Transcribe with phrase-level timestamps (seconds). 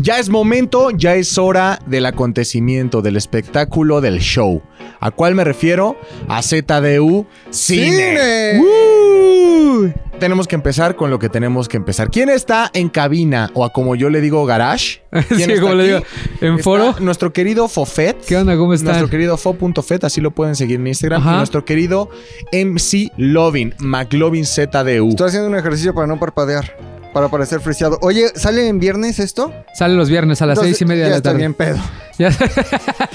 [0.00, 4.62] Ya es momento, ya es hora del acontecimiento, del espectáculo, del show.
[5.00, 5.96] ¿A cuál me refiero?
[6.28, 8.60] A ZDU Cine.
[8.60, 9.94] ¡Cine!
[10.20, 12.10] Tenemos que empezar con lo que tenemos que empezar.
[12.10, 15.02] ¿Quién está en cabina o a como yo le digo garage?
[15.10, 15.98] ¿Quién Sí, está como le digo,
[16.40, 16.94] en Está foro.
[17.00, 18.24] Nuestro querido Fofet.
[18.24, 18.56] ¿Qué onda?
[18.56, 18.88] ¿Cómo están?
[18.88, 21.20] Nuestro querido fo.fet, así lo pueden seguir en Instagram.
[21.20, 21.32] Ajá.
[21.34, 22.08] Y nuestro querido
[22.52, 25.10] MC Lovin, McLovin ZDU.
[25.10, 26.97] Estoy haciendo un ejercicio para no parpadear.
[27.12, 27.98] Para parecer friseado.
[28.02, 29.52] Oye, ¿sale en viernes esto?
[29.74, 31.38] Sale los viernes a las Entonces, seis y media de la tarde.
[31.38, 31.78] bien pedo.
[32.18, 32.44] Ya- si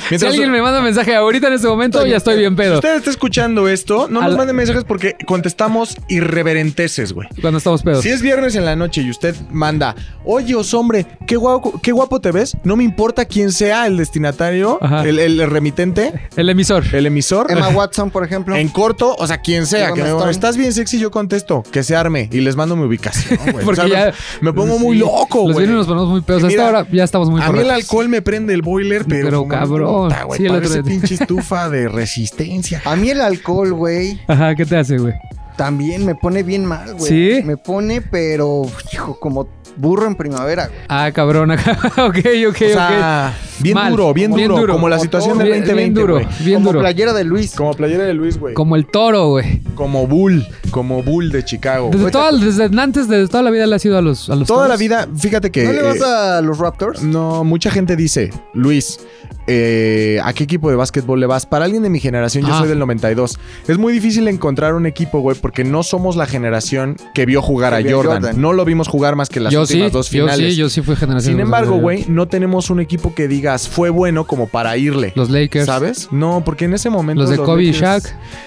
[0.09, 2.57] Mientras- alguien me manda un mensaje ahorita en este momento, Estoy ya estoy bien Si
[2.57, 2.75] pedo.
[2.75, 7.27] usted está escuchando esto, no nos manden mensajes porque contestamos irreverenteces, güey.
[7.41, 8.01] Cuando estamos pedos.
[8.03, 9.95] Si es viernes en la noche y usted manda,
[10.25, 13.97] oye, os hombre, qué guapo, qué guapo te ves, no me importa quién sea el
[13.97, 16.83] destinatario, el, el remitente, El emisor.
[16.93, 17.51] el emisor.
[17.51, 18.55] Emma Watson, por ejemplo.
[18.55, 21.83] En corto, o sea, quien sea, Emma que me estás bien sexy, yo contesto, que
[21.83, 23.65] se arme y les mando mi ubicación, güey.
[23.65, 25.65] Porque O sea, ya- me, pongo muy loco, Los güey.
[25.65, 26.43] viernes nos ponemos muy pedos.
[26.43, 29.25] Hasta mira, ahora ya estamos muy A mí el alcohol me prende el boiler, pero,
[29.25, 30.09] Pero no cabrón.
[30.09, 32.81] puta, güey, Sí, el otro pinche estufa de resistencia.
[32.85, 35.13] A mí el alcohol, güey, Ajá, ¿qué te hace, güey?
[35.55, 37.09] También me pone bien mal, güey.
[37.39, 37.41] ¿Sí?
[37.45, 40.67] Me pone, pero, hijo, como burro en primavera.
[40.67, 40.79] güey.
[40.87, 41.51] Ah, cabrón.
[41.51, 41.77] acá.
[42.05, 42.17] ok,
[42.49, 43.91] ok, o sea, bien Mal.
[43.91, 44.73] duro, bien, Bien duro, duro.
[44.73, 46.13] como la Como situación del Bien, 2020, bien duro.
[46.13, 46.27] güey.
[46.45, 46.79] Bien como duro.
[46.81, 47.55] playera de Luis.
[47.55, 48.53] Como playera de Luis, güey.
[48.53, 49.61] Como el toro, güey.
[49.73, 51.89] Como Bull, como Bull de Chicago.
[51.91, 54.47] Desde, toda, desde antes, desde toda la vida le ha sido a los, a los
[54.47, 55.63] Toda la vida, fíjate que...
[55.63, 56.03] ¿No le vas eh,
[56.37, 57.01] a los Raptors?
[57.01, 58.99] No, mucha gente dice, Luis,
[59.47, 61.45] eh, ¿a qué equipo de básquetbol le vas?
[61.45, 62.59] Para alguien de mi generación, yo Ah.
[62.59, 63.39] soy del 92.
[63.67, 67.71] Es muy difícil encontrar un equipo, güey, porque no somos la generación que vio jugar
[67.83, 68.21] Que a Jordan.
[68.21, 68.41] Jordan.
[68.41, 70.53] No lo vimos jugar más que las Yo sí, últimas dos yo finales.
[70.53, 71.33] sí, yo sí fui generación.
[71.33, 75.13] Sin embargo, güey, no tenemos un equipo que digas fue bueno como para irle.
[75.15, 75.65] Los Lakers.
[75.65, 76.09] ¿Sabes?
[76.11, 77.21] No, porque en ese momento.
[77.23, 78.03] Los de Kobe y Shaq.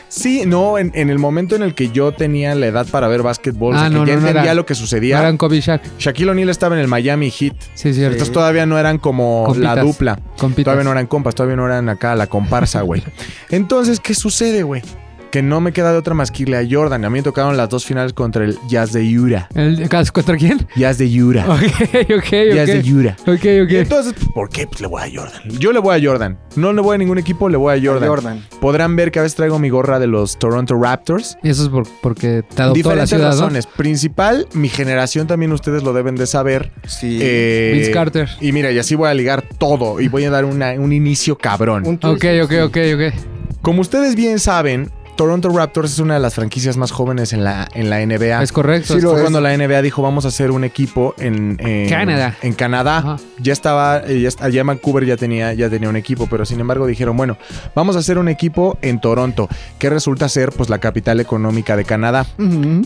[0.08, 3.22] Sí, no, en, en el momento en el que yo tenía la edad para ver
[3.22, 5.18] básquetbol, o Ah, sea, que ya no, no entendía era- lo que No sucedía.
[5.18, 5.82] eran Kobe y Shaq.
[5.98, 7.54] Shaquille O'Neal estaba en el Miami Heat.
[7.74, 8.12] Sí, cierto.
[8.14, 9.76] Entonces todavía no eran como Compitas.
[9.76, 10.18] la dupla.
[10.38, 10.64] Compitas.
[10.72, 13.02] Todavía no eran compas, todavía no eran acá la comparsa, güey.
[13.50, 14.82] Entonces, ¿qué sucede, güey?
[15.30, 17.04] Que no me queda de otra más que irle a Jordan.
[17.04, 19.48] A mí me tocaron las dos finales contra el Jazz de Utah.
[19.54, 20.66] El- ¿Contra quién?
[20.76, 21.44] Jazz de Utah.
[21.50, 21.62] Ok,
[22.16, 22.86] ok, Jazz de ok.
[22.86, 23.16] Utah.
[23.32, 23.70] Ok, Y ok.
[23.72, 24.66] entonces, ¿por qué?
[24.66, 25.42] Pues le voy a Jordan.
[25.58, 26.38] Yo le voy a Jordan.
[26.54, 28.08] No le voy a ningún equipo, le voy a Jordan.
[28.08, 28.46] Jordan.
[28.60, 31.36] Podrán ver que a veces traigo mi gorra de los Toronto Raptors.
[31.42, 33.30] Y eso es por- porque te adoptó la Diferentes ciudad, ¿no?
[33.32, 33.66] razones.
[33.66, 36.72] Principal, mi generación también ustedes lo deben de saber.
[36.86, 37.18] Sí.
[37.20, 38.28] Eh, Vince Carter.
[38.40, 41.36] Y mira, y así voy a ligar todo y voy a dar una- un inicio
[41.36, 41.82] cabrón.
[41.86, 43.14] Un Ok, ok, ok, ok.
[43.62, 47.66] Como ustedes bien saben, Toronto Raptors es una de las franquicias más jóvenes en la,
[47.72, 48.42] en la NBA.
[48.42, 48.94] Es correcto.
[48.94, 49.22] Sí, lo Fue es.
[49.22, 52.36] cuando la NBA dijo vamos a hacer un equipo en, en- Canadá.
[52.42, 52.98] En Canadá.
[52.98, 53.16] Ajá.
[53.40, 56.60] Ya estaba, eh, ya allá en Vancouver ya tenía, ya tenía un equipo, pero sin
[56.60, 57.38] embargo dijeron, bueno,
[57.74, 61.84] vamos a hacer un equipo en Toronto, que resulta ser pues la capital económica de
[61.84, 62.26] Canadá.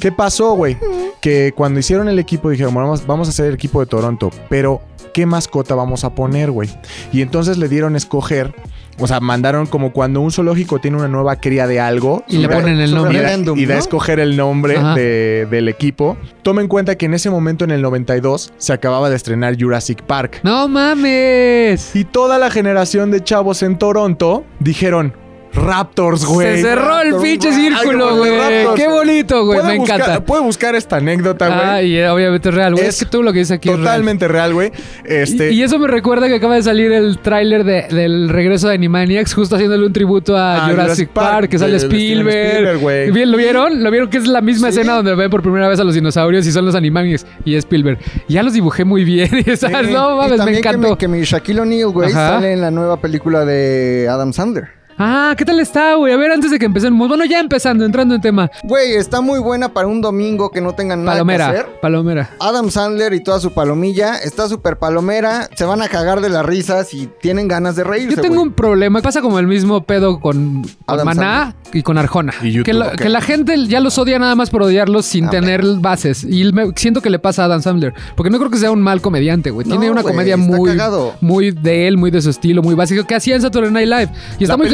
[0.00, 0.76] ¿Qué pasó, güey?
[1.20, 4.30] Que cuando hicieron el equipo dijeron, bueno, vamos, vamos a hacer el equipo de Toronto,
[4.48, 4.80] pero
[5.12, 6.70] ¿qué mascota vamos a poner, güey?
[7.12, 8.54] Y entonces le dieron a escoger,
[9.00, 12.22] o sea, mandaron como cuando un zoológico tiene una nueva cría de algo.
[12.28, 13.22] Y le ponen el sobre y nombre.
[13.52, 16.16] da, y da a escoger el nombre de- del equipo.
[16.42, 20.02] Toma en cuenta que en ese momento, en el 92, se acababa de estrenar Jurassic
[20.02, 20.40] Park.
[20.42, 21.94] ¡No mames!
[21.96, 25.12] Y toda la generación de chavos en Toronto dijeron,
[25.52, 26.56] Raptors, güey.
[26.56, 28.32] Se cerró el pinche círculo, güey.
[28.76, 29.62] Qué bonito, güey.
[29.62, 30.24] Me buscar- encanta.
[30.24, 31.60] Puede buscar esta anécdota, güey.
[31.60, 32.86] Ah, y eh, obviamente es real, güey.
[32.86, 33.84] Es Es que tú lo que dices aquí es real.
[33.86, 34.70] Totalmente real, güey.
[35.04, 38.68] Este, Y, y eso me recuerda que acaba de salir el tráiler de- del regreso
[38.68, 42.76] de Animaniacs, justo haciéndole un tributo a Ah, Jurassic, Jurassic Park, Park, que sale Spielberg.
[42.76, 43.82] Spielberg, ¿Lo vieron?
[43.82, 44.08] ¿Lo vieron?
[44.10, 44.78] Que es la misma Sí.
[44.78, 47.98] escena donde ven por primera vez a los dinosaurios y son los Animaniacs y Spielberg.
[48.28, 49.30] Ya los dibujé muy bien.
[49.46, 49.86] y ¿sabes?
[49.88, 49.92] Sí.
[49.92, 50.90] No Y mames, me también que encantó.
[50.90, 54.79] mi, que mi Shaquille O'Neal, güey, sale en la nueva película de Adam Sandler.
[55.02, 56.12] Ah, ¿qué tal está, güey?
[56.12, 57.08] A ver, antes de que empecemos.
[57.08, 58.50] Bueno, ya empezando, entrando en tema.
[58.64, 61.48] Güey, está muy buena para un domingo que no tengan nada que Palomera.
[61.48, 61.66] hacer.
[61.80, 62.30] Palomera.
[62.38, 65.48] Adam Sandler y toda su palomilla está súper palomera.
[65.56, 68.16] Se van a cagar de las risas y tienen ganas de reírse.
[68.16, 68.48] Yo tengo güey.
[68.48, 69.00] un problema.
[69.00, 72.34] Pasa como el mismo pedo con, con Adam Maná y con Arjona.
[72.42, 75.28] Y YouTube, que, la, que la gente ya los odia nada más por odiarlos sin
[75.28, 76.24] Ah, tener bases.
[76.24, 77.94] Y me- siento que le pasa a Adam Sandler.
[78.16, 79.66] Porque no creo que sea un mal comediante, güey.
[79.66, 81.14] No, Tiene una güey, comedia está muy, cagado.
[81.22, 83.04] muy de él, muy de su estilo, muy básico.
[83.06, 84.08] Que hacía en Saturday Night Live.
[84.38, 84.66] Y está La muy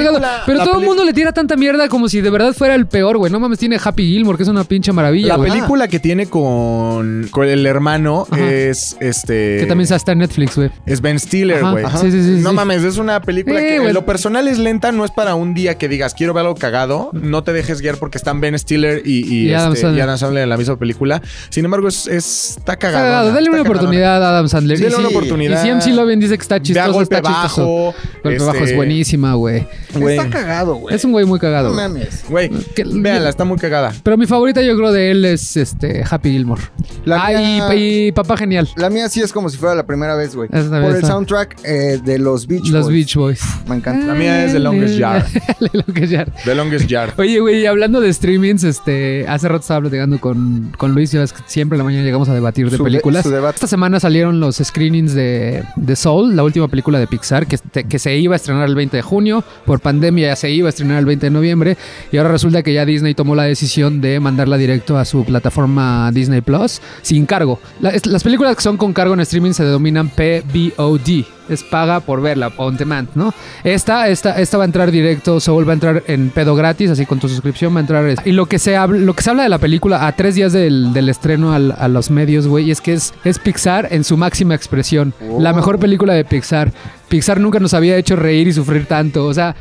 [0.46, 2.86] Pero la todo el mundo le tira tanta mierda como si de verdad fuera el
[2.86, 3.30] peor, güey.
[3.32, 5.50] No mames, tiene Happy Gilmore, que es una pinche maravilla, la güey.
[5.50, 8.50] película que tiene con, con el hermano Ajá.
[8.50, 9.58] es este.
[9.60, 10.70] Que también está en Netflix, güey.
[10.86, 11.84] Es Ben Stiller, Ajá, güey.
[11.84, 11.98] ajá.
[11.98, 13.88] Sí, sí, sí, No mames, es una película que güey.
[13.88, 16.54] en lo personal es lenta, no es para un día que digas quiero ver algo
[16.54, 17.10] cagado.
[17.12, 19.98] No te dejes guiar porque están Ben Stiller y, y, Y Adam este, Sandler.
[19.98, 21.22] y Adam Sandler en la misma película.
[21.50, 23.32] Sin embargo, es, es- está cagado.
[23.32, 24.80] Dale una oportunidad a Adam Sandler.
[24.80, 25.62] Dale una oportunidad.
[25.64, 27.62] Y si MC Lovin dice que está chistoso, golpe está chistoso.
[27.62, 27.94] bajo.
[28.22, 29.66] Golpe este, bajo es buenísima, güey.
[30.06, 30.18] Güey.
[30.18, 30.94] Está cagado, güey.
[30.94, 31.68] Es un güey muy cagado.
[31.68, 31.88] No güey.
[31.88, 32.24] mames.
[32.28, 32.50] Güey,
[32.94, 33.92] véanla, está muy cagada.
[34.02, 36.62] Pero mi favorita yo creo de él es este Happy Gilmore.
[37.04, 37.74] La ah, y- mía-
[38.08, 38.68] y, Papá Genial.
[38.76, 40.48] La mía sí es como si fuera la primera vez, güey.
[40.48, 40.58] Por
[40.96, 42.94] el soundtrack eh, de los Beach Los Boys.
[42.94, 43.40] Beach Boys.
[43.68, 44.06] Me encanta.
[44.06, 45.24] La mía es The Longest Yard.
[45.58, 46.28] The Longest Yard.
[46.44, 47.10] The Longest Yard.
[47.18, 51.32] Oye, güey, hablando de streamings, este, hace rato estaba platicando con, con Luis, ya ves
[51.32, 53.22] que siempre en la mañana llegamos a debatir de Su de- películas.
[53.24, 53.56] su debate.
[53.56, 57.84] Esta semana salieron los screenings de, de Soul, la última película de Pixar, que, este-
[57.84, 60.70] que se iba a estrenar el 20 de junio, por pandemia ya se iba a
[60.70, 61.76] estrenar el 20 de noviembre,
[62.10, 66.10] y ahora resulta que ya Disney tomó la decisión de mandarla directo a su plataforma
[66.12, 67.60] Disney Plus, sin cargo.
[67.80, 72.00] La- es- las películas que son con cargo en streaming se denominan PVOD, es paga
[72.00, 73.32] por verla, on demand, ¿no?
[73.62, 77.06] Esta, esta, esta va a entrar directo, Soul va a entrar en pedo gratis, así
[77.06, 78.14] con tu suscripción va a entrar.
[78.24, 80.52] Y lo que se habla, lo que se habla de la película a tres días
[80.52, 84.16] del, del estreno al- a los medios, güey, es que es, es Pixar en su
[84.16, 85.14] máxima expresión.
[85.38, 86.72] La mejor película de Pixar.
[87.08, 89.26] Pixar nunca nos había hecho reír y sufrir tanto.
[89.26, 89.54] O sea,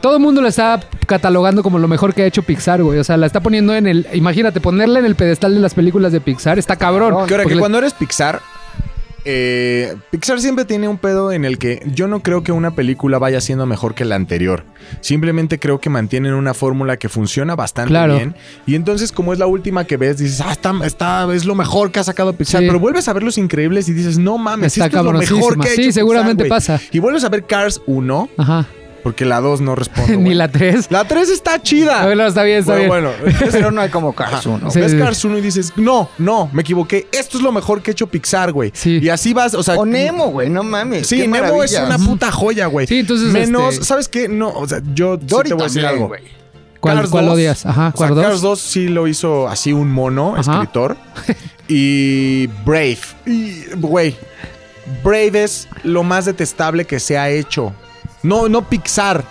[0.00, 2.98] todo el mundo la está catalogando como lo mejor que ha hecho Pixar, güey.
[2.98, 4.06] O sea, la está poniendo en el.
[4.12, 7.26] Imagínate, ponerla en el pedestal de las películas de Pixar está cabrón.
[7.26, 7.48] Cabrón.
[7.48, 8.40] Que cuando eres Pixar,
[9.24, 13.18] eh, Pixar siempre tiene un pedo en el que yo no creo que una película
[13.18, 14.64] vaya siendo mejor que la anterior.
[15.00, 18.16] Simplemente creo que mantienen una fórmula que funciona bastante Claro.
[18.16, 18.34] bien.
[18.66, 21.92] Y entonces, como es la última que ves, dices, ah, está, está- es lo mejor
[21.92, 22.60] que ha sacado Pixar.
[22.62, 22.66] Sí.
[22.66, 25.58] Pero vuelves a ver los increíbles y dices, no mames, Está esto es lo mejor
[25.60, 26.76] que ha Sí, hecho seguramente Pixar, güey".
[26.78, 26.80] pasa.
[26.92, 28.66] Y vuelves a ver Cars 1, Ajá.
[29.02, 30.16] Porque la 2 no responde.
[30.18, 30.90] Ni la 3.
[30.90, 32.04] La 3 está chida.
[32.04, 33.20] Bueno, está bien, está Bueno, bien.
[33.22, 34.70] bueno, Pero no hay como Cars uno.
[34.70, 34.80] Sí.
[34.80, 37.08] Ves Cars 1 y dices, no, no, me equivoqué.
[37.12, 38.70] Esto es lo mejor que ha hecho Pixar, güey.
[38.74, 38.98] Sí.
[39.02, 39.74] Y así vas, o sea.
[39.76, 41.06] O Nemo, güey, no mames.
[41.06, 42.86] Sí, qué Nemo es una puta joya, güey.
[42.86, 44.28] Sí, entonces, Menos, este- ¿sabes qué?
[44.28, 46.08] No, o sea, yo sí Dory te voy a decir también, algo.
[46.08, 46.22] güey.
[46.80, 47.64] ¿Cuál, Cars cuál 2, odias?
[47.66, 48.24] Ajá, O sea, ¿cuál dos?
[48.24, 50.52] Cars 2 sí lo hizo así un mono, Ajá.
[50.62, 50.96] escritor.
[51.68, 52.98] y Brave.
[53.26, 54.16] Y, güey,
[55.04, 57.72] Brave es lo más detestable que se ha hecho.
[58.22, 59.24] No, no Pixar.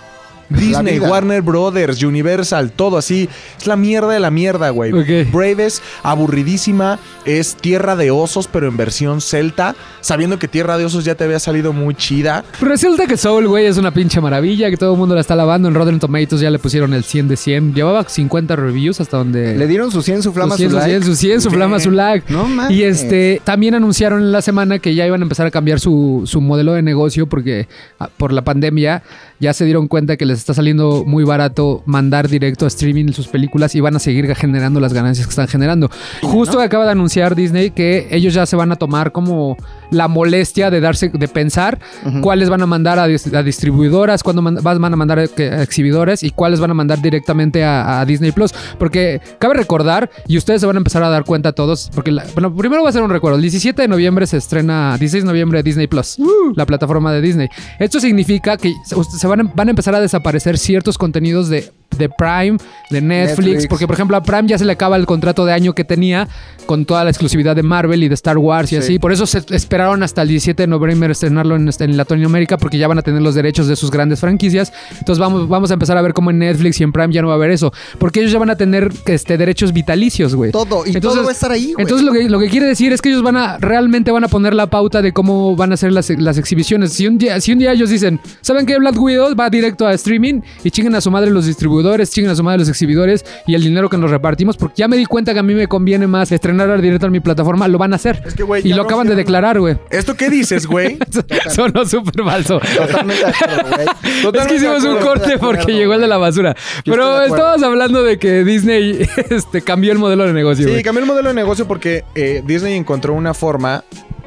[0.51, 0.99] Disney.
[0.99, 3.29] Warner Brothers, Universal, todo así.
[3.57, 4.93] Es la mierda de la mierda, güey.
[4.93, 5.31] Ok.
[5.31, 6.99] Brave es aburridísima.
[7.25, 9.75] Es Tierra de Osos, pero en versión celta.
[10.01, 12.43] Sabiendo que Tierra de Osos ya te había salido muy chida.
[12.59, 15.67] Resulta que Soul, güey, es una pinche maravilla, que todo el mundo la está lavando.
[15.67, 17.73] En Rotten Tomatoes ya le pusieron el 100 de 100.
[17.75, 19.55] Llevaba 50 reviews hasta donde...
[19.57, 21.05] Le dieron su 100, su flama, su 100, su su 100, like.
[21.05, 22.23] su 100, su flama, su lag.
[22.29, 22.75] No mames.
[22.75, 26.23] Y este, también anunciaron en la semana que ya iban a empezar a cambiar su,
[26.25, 27.67] su modelo de negocio porque
[27.99, 29.03] ah, por la pandemia
[29.41, 33.27] ya se dieron cuenta que les está saliendo muy barato mandar directo a streaming sus
[33.27, 35.89] películas y van a seguir generando las ganancias que están generando.
[36.21, 39.57] Justo acaba de anunciar Disney que ellos ya se van a tomar como
[39.89, 41.79] la molestia de darse, de pensar
[42.21, 46.23] cuáles van a mandar a, dis- a distribuidoras, cuándo man- van a mandar a, exhibidores
[46.23, 48.53] y cuáles van a mandar directamente a, a Disney Plus.
[48.79, 52.25] Porque cabe recordar, y ustedes se van a empezar a dar cuenta todos, porque la-
[52.33, 53.35] bueno, primero va a ser un recuerdo.
[53.37, 56.17] El 17 de noviembre se estrena, 16 de noviembre Disney Plus,
[56.55, 57.49] la plataforma de Disney.
[57.79, 61.71] Esto significa que se, se van, a, van a empezar a desaparecer ciertos contenidos de,
[62.01, 62.57] de Prime,
[62.89, 63.67] de Netflix, Netflix.
[63.67, 66.27] porque por ejemplo a Prime ya se le acaba el contrato de año que tenía
[66.65, 68.81] con toda la exclusividad de Marvel y de Star Wars y Sí.
[68.81, 68.99] así.
[68.99, 72.77] Por eso se esperaron hasta el 17 de noviembre estrenarlo en, este- en Latinoamérica porque
[72.77, 74.71] ya van a tener los derechos de sus grandes franquicias.
[74.99, 77.27] Entonces vamos, vamos a empezar a ver cómo en Netflix y en Prime ya no
[77.27, 77.71] va a haber eso.
[77.99, 80.51] Porque ellos ya van a tener este, derechos vitalicios, güey.
[80.51, 80.83] Todo.
[80.85, 81.83] Y Entonces- todo va a estar ahí, güey.
[81.83, 84.27] Entonces lo que, lo que quiere decir es que ellos van a realmente van a
[84.27, 86.93] poner la pauta de cómo van a ser las, las exhibiciones.
[86.93, 88.77] Si un, día, si un día ellos dicen, ¿saben qué?
[88.79, 91.71] Black Widow va directo a streaming y chinguen a su madre los distribuidores,
[92.11, 94.97] chinguen a su madre los exhibidores y el dinero que nos repartimos, porque ya me
[94.97, 97.93] di cuenta que a mí me conviene más estrenar directo en mi plataforma, lo van
[97.93, 98.21] a hacer.
[98.25, 99.77] Es que, güey, y lo acaban de declarar, güey.
[99.89, 100.97] ¿Esto qué dices, güey?
[101.49, 102.59] Sonó súper falso.
[102.59, 103.87] Totalmente güey.
[104.21, 106.55] Es Totalmente que hicimos un corte porque llegó el de la basura.
[106.83, 110.67] Yo Pero estabas hablando de que Disney este, cambió el modelo de negocio.
[110.67, 113.83] Sí, cambió el modelo de negocio porque eh, Disney encontró una forma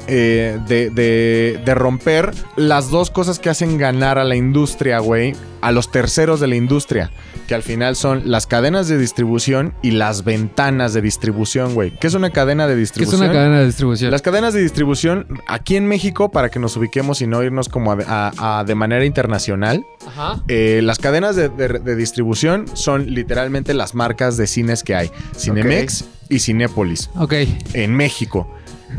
[0.07, 5.33] eh, de, de- de romper las dos cosas que hacen ganar a la industria, güey,
[5.61, 7.11] a los terceros de la industria,
[7.47, 11.91] que al final son las cadenas de distribución y las ventanas de distribución, güey.
[11.99, 13.21] ¿Qué es una cadena de Que es distribución?
[13.23, 14.11] una cadena de distribución.
[14.11, 17.91] Las cadenas de distribución aquí en México, para que nos ubiquemos y no irnos como
[17.91, 17.97] a-
[18.37, 20.43] a- a de manera internacional, Ajá.
[20.47, 25.09] eh, las cadenas de, de- de distribución son literalmente las marcas de cines que hay.
[25.35, 27.33] Cinemex y Cinépolis Ok.
[27.73, 28.47] en México.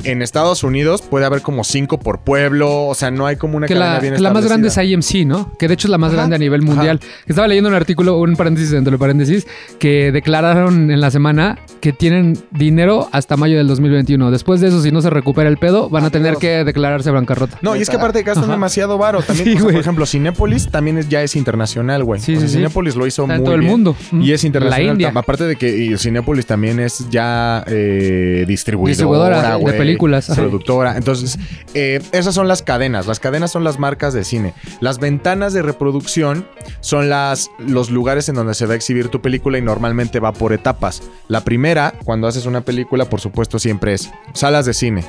[0.04, 3.66] En Estados Unidos puede haber como cinco por pueblo, o sea, no hay como una
[3.66, 4.76] que cadena la, bien que la más grande es.
[4.76, 5.52] IMC, ¿no?
[5.58, 6.72] Que de hecho es la más Ajá, grande a nivel ajá.
[6.74, 7.00] mundial.
[7.26, 9.46] Estaba leyendo un artículo, un paréntesis dentro de paréntesis,
[9.78, 14.30] que declararon en la semana que tienen dinero hasta mayo del 2021.
[14.30, 17.58] Después de eso, si no se recupera el pedo, van a tener que declararse bancarrota.
[17.62, 18.52] No, y es que aparte gastan Ajá.
[18.54, 19.22] demasiado varo.
[19.26, 19.74] También, Sí, o sea, güey.
[19.74, 22.20] por ejemplo, Cinépolis también es- ya es internacional, güey.
[22.20, 22.58] Sí, O sea, sí, sí.
[22.58, 23.70] Cinépolis lo hizo Está muy en todo el bien.
[23.72, 23.96] mundo.
[24.12, 24.86] Y es internacional.
[24.86, 25.12] La India.
[25.14, 30.30] Aparte de que Cinépolis también es ya eh, distribuidora, Distribuidora de películas.
[30.30, 30.42] Ajá.
[30.42, 30.96] productora.
[30.96, 31.38] Entonces,
[31.74, 33.06] eh, esas son las cadenas.
[33.06, 34.54] Las cadenas son las marcas de cine.
[34.80, 36.46] Las ventanas de reproducción
[36.80, 40.32] son las, los lugares en donde se va a exhibir tu película y normalmente va
[40.32, 41.02] por etapas.
[41.28, 45.04] La primera, cuando haces una película, por supuesto, siempre es salas de cine.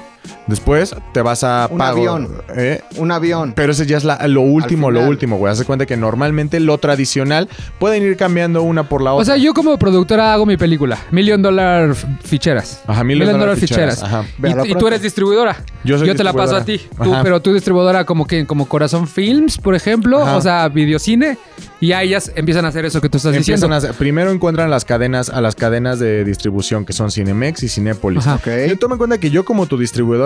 [0.48, 2.30] Después te vas a Un pago, avión.
[2.56, 2.82] ¿eh?
[2.98, 3.54] Un avión.
[3.56, 5.52] Pero ese ya es la- lo último, lo último, güey.
[5.52, 9.22] Haz de cuenta que normalmente lo tradicional pueden ir cambiando una por la otra.
[9.22, 10.98] O sea, yo como productora hago mi película.
[11.12, 11.94] Million Dollar
[12.24, 12.82] Ficheras.
[12.88, 14.24] Ajá, Million Dollar Ficheras, ajá.
[14.66, 15.58] Y, y tú eres distribuidora.
[15.84, 16.82] Yo soy te la paso a ti.
[17.04, 20.22] Tú, pero tú distribuidora como que como Corazón Films, por ejemplo.
[20.24, 20.38] Ajá.
[20.38, 21.38] O sea, videocine.
[21.80, 23.76] Y a ellas empiezan a hacer eso que tú estás Empiezan diciendo.
[23.76, 27.70] a hacer- primero encuentran las cadenas, a las cadenas de distribución que son Cinemex y
[27.70, 28.26] Cinépolis.
[28.26, 28.36] Ajá.
[28.38, 28.48] Ok.
[28.68, 30.17] Yo toma en cuenta que yo como tu distribuidora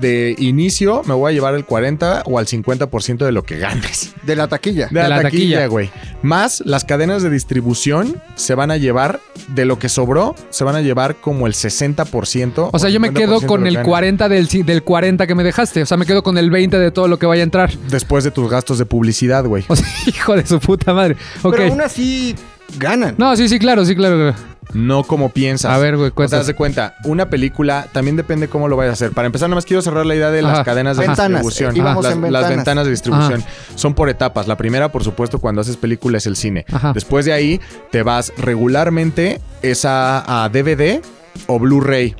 [0.00, 4.14] de inicio me voy a llevar el 40 o al 50% de lo que ganes.
[4.22, 4.88] De la taquilla.
[4.88, 5.90] De, la, la taquilla, güey.
[6.22, 10.76] Más las cadenas de distribución se van a llevar, de lo que sobró, se van
[10.76, 12.70] a llevar como el 60%.
[12.72, 13.88] O sea, yo me 50% quedo con el ganes.
[13.88, 15.82] 40 del, del 40 que me dejaste.
[15.82, 17.72] O sea, me quedo con el 20 de todo lo que vaya a entrar.
[17.90, 19.64] Después de tus gastos de publicidad, güey.
[19.68, 21.16] O sea, hijo de su puta madre.
[21.42, 22.34] Pero aún así
[22.78, 23.14] ganan.
[23.18, 24.34] No, sí, sí, claro, sí, claro.
[24.74, 25.72] No como piensas.
[25.72, 28.94] A ver, güey, O sea, de cuenta, una película también depende cómo lo vayas a
[28.94, 29.12] hacer.
[29.12, 30.64] Para empezar, nada más quiero cerrar la idea de las Ajá.
[30.64, 31.42] cadenas de Ventanas.
[31.42, 31.76] distribución.
[31.76, 32.56] Íbamos las, en las ventanas.
[32.56, 33.44] ventanas de distribución
[33.74, 34.46] son por etapas.
[34.46, 36.64] La primera, por supuesto, cuando haces película es el cine.
[36.72, 36.92] Ajá.
[36.92, 37.60] Después de ahí,
[37.90, 41.00] te vas regularmente esa a DVD
[41.46, 42.14] o Blu-ray,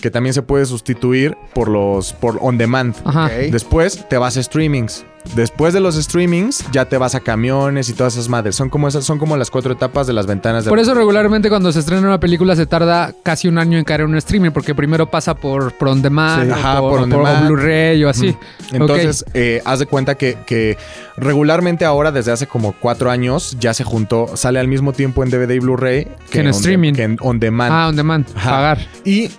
[0.00, 2.94] que también se puede sustituir por los por on demand.
[3.04, 3.26] Ajá.
[3.26, 3.32] Ok.
[3.52, 5.04] Después te vas a streamings.
[5.36, 8.56] Después de los streamings, ya te vas a camiones y todas esas madres.
[8.56, 11.48] Son como esas, son como las cuatro etapas de las ventanas de Por eso regularmente
[11.48, 14.50] cuando se estrena una película se tarda casi un año en caer en un streaming
[14.50, 16.50] porque primero pasa por, por on demand, Sí.
[16.50, 17.46] o Ajá, por, por demand.
[17.46, 18.36] Blu-ray o así.
[18.72, 20.76] Entonces, eh, haz de cuenta que, que
[21.16, 25.30] regularmente ahora, desde hace como cuatro años, ya se juntó, sale al mismo tiempo en
[25.30, 26.94] DVD y Blu-ray Que en on- streaming.
[26.94, 27.72] que en on demand.
[27.72, 28.50] Ah, on demand, Ajá.
[28.50, 28.78] pagar.
[29.04, 29.30] Y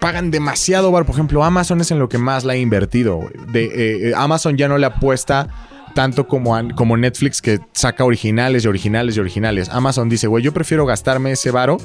[0.00, 1.04] pagan demasiado, bar.
[1.04, 3.30] Por ejemplo, Amazon es en lo que más la ha invertido.
[3.52, 5.48] De, eh, eh, Amazon ya no le apuesta
[5.94, 9.68] tanto como, como Netflix que saca originales y originales y originales.
[9.68, 11.78] Amazon dice, güey, yo prefiero gastarme ese varo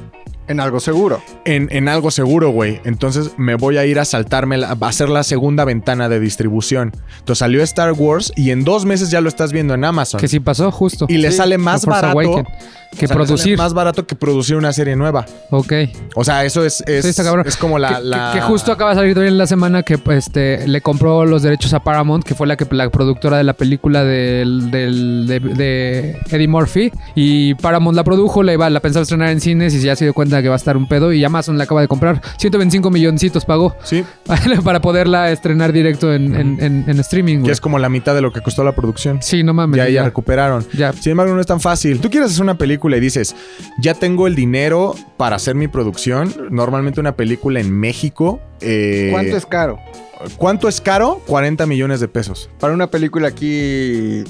[0.47, 1.21] En algo seguro.
[1.45, 2.79] en, en algo seguro, güey.
[2.85, 6.91] Entonces me voy a ir a saltarme, la- a hacer la segunda ventana de distribución.
[7.19, 10.19] Entonces salió Star Wars y en dos meses ya lo estás viendo en Amazon.
[10.19, 11.05] Que sí pasó, justo.
[11.09, 11.37] Y le Sí.
[11.37, 12.19] sale más barato.
[12.19, 13.57] Awaken, que O sea, le sale producir.
[13.57, 15.25] Más barato que producir una serie nueva.
[15.51, 15.73] Ok.
[16.15, 17.45] O sea, eso es, es, Sí, está cabrón.
[17.47, 17.97] es como la...
[17.97, 20.67] que, la- que- que justo acaba de salir también en la semana que pues, este,
[20.67, 24.03] le compró los derechos a Paramount, que fue la que la productora de la película
[24.03, 26.91] del, del- de, de Eddie Murphy.
[27.15, 30.13] Y Paramount la produjo, la, iba, la pensaba estrenar en cines y ya se dio
[30.13, 31.13] cuenta que va a estar un pedo.
[31.13, 32.21] Y Amazon la acaba de comprar.
[32.37, 34.03] 125 milloncitos pagó Sí,
[34.63, 37.43] para poderla estrenar directo en, en- en- en streaming.
[37.43, 39.19] que es como la mitad de lo que costó la producción.
[39.21, 39.77] Sí, no mames.
[39.77, 40.03] Ya, ya ya.
[40.03, 40.65] recuperaron.
[40.73, 40.93] Ya.
[40.93, 41.99] Sin embargo, no es tan fácil.
[41.99, 43.35] Tú quieres hacer una película y dices,
[43.79, 46.33] ya tengo el dinero para hacer mi producción.
[46.49, 48.39] Normalmente una película en México.
[48.61, 49.79] eh, ¿Cuánto es caro?
[50.37, 51.21] ¿Cuánto es caro?
[51.27, 52.49] 40 millones de pesos.
[52.59, 54.23] Para una película aquí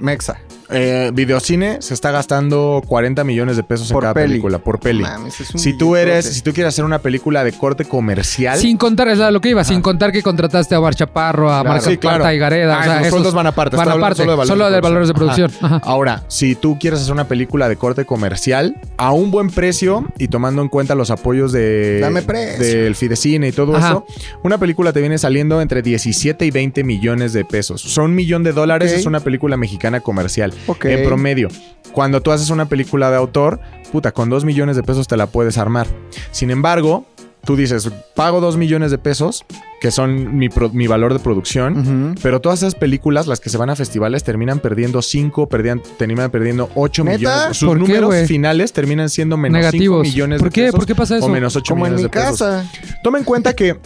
[0.00, 0.38] mexa.
[0.70, 4.28] Eh, videocine se está gastando 40 millones de pesos Por en cada peli.
[4.28, 5.02] película, por peli.
[5.02, 9.08] Mames, Si tú eres, si tú quieres hacer una película de corte comercial, Sin contar,
[9.08, 11.68] es lo que iba, sin contar que contrataste a Bar Chaparro, a Claro.
[11.74, 12.18] Marco Sí, claro.
[12.18, 12.76] Parta y Gareda.
[12.76, 15.08] Ah, o sea, los sueldos van aparte, Van solo de valores solo de de valores
[15.08, 15.50] de producción.
[15.62, 15.80] Ajá.
[15.84, 20.28] Ahora, si tú quieres hacer una película de corte comercial a un buen precio y
[20.28, 23.88] tomando en cuenta los apoyos de Dame del Fidecine y todo Ajá.
[23.88, 24.06] eso,
[24.42, 27.80] una película te viene saliendo entre 17 y 20 millones de pesos.
[27.80, 30.52] Son un millón de dólares, es una película mexicana comercial.
[30.66, 30.84] Ok.
[30.86, 31.48] En promedio.
[31.92, 33.60] Cuando tú haces una película de autor,
[33.92, 35.86] puta, con 2 millones de pesos te la puedes armar.
[36.30, 37.06] Sin embargo,
[37.44, 39.44] tú dices, pago 2 millones de pesos,
[39.80, 42.14] que son mi, pro- mi valor de producción.
[42.22, 45.48] Pero todas esas películas, las que se van a festivales, terminan perdiendo 5,
[45.96, 47.16] terminan perdiendo 8 ¿Neta?
[47.16, 47.56] millones.
[47.56, 50.02] Sus ¿Por qué, números finales terminan siendo menos 5 Negativos.
[50.06, 50.74] millones ¿Por de pesos.
[50.76, 51.26] ¿Por qué pasa eso?
[51.26, 52.38] O menos 8 Como en millones mi de pesos.
[52.38, 52.70] casa.
[53.02, 53.78] Toma en cuenta que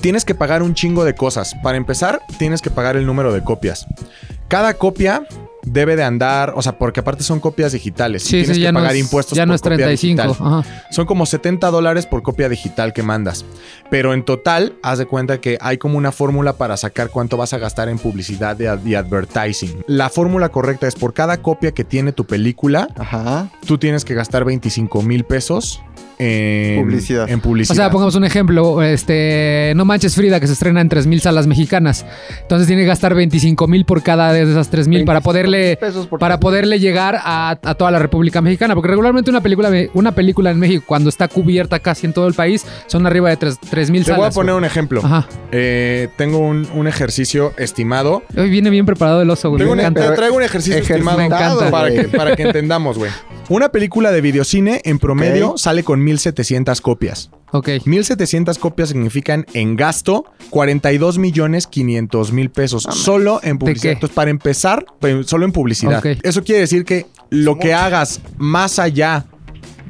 [0.00, 1.54] tienes que pagar un chingo de cosas.
[1.62, 3.86] Para empezar, tienes que pagar el número de copias.
[4.48, 5.26] Cada copia
[5.66, 8.22] debe de andar, o sea, porque aparte son copias digitales.
[8.22, 9.76] y Sí, tienes sí, que ya no pagar es, impuestos ya por no es copia
[9.76, 10.22] 35.
[10.22, 10.46] digital.
[10.62, 10.86] Ajá.
[10.90, 13.44] Son como 70 dólares por copia digital que mandas.
[13.90, 17.52] Pero en total, haz de cuenta que hay como una fórmula para sacar cuánto vas
[17.52, 19.84] a gastar en publicidad y ad- y advertising.
[19.86, 23.48] La fórmula correcta es por cada copia que tiene tu película, Ajá.
[23.66, 25.80] tú tienes que gastar 25 mil pesos
[26.18, 27.28] en Publicidad.
[27.28, 27.74] En O publicidad.
[27.76, 32.04] sea, pongamos un ejemplo, este, No Manches Frida, que se estrena en 3.000 salas mexicanas.
[32.42, 35.78] Entonces tiene que gastar 25 mil por cada de esas 3.000 para 25 poderle,
[36.18, 38.74] para poderle llegar a, a toda la República Mexicana.
[38.74, 42.34] Porque regularmente una película, una película en México, cuando está cubierta casi en todo el
[42.34, 43.60] país, son arriba de 3.000
[43.98, 44.18] Te salas.
[44.18, 45.00] voy a poner un ejemplo.
[45.04, 45.26] Ajá.
[45.52, 48.22] Eh, tengo un, un ejercicio estimado.
[48.36, 49.58] Hoy viene bien preparado el oso, güey.
[49.60, 50.10] Tengo Me un- encanta.
[50.10, 51.70] te traigo un ejercicio Ejercitado, estimado Me encanta.
[51.70, 53.10] para, que, para que entendamos, güey.
[53.48, 57.30] Una película de videocine en promedio sale con 1700 copias.
[57.52, 57.68] Ok.
[57.84, 62.82] 1700 copias significan en gasto 42 millones 500 mil pesos.
[62.90, 63.94] solo en publicidad.
[63.94, 65.98] Entonces, para empezar, pues, solo en publicidad.
[65.98, 66.18] Ok.
[66.22, 69.26] Eso quiere decir que lo que hagas más allá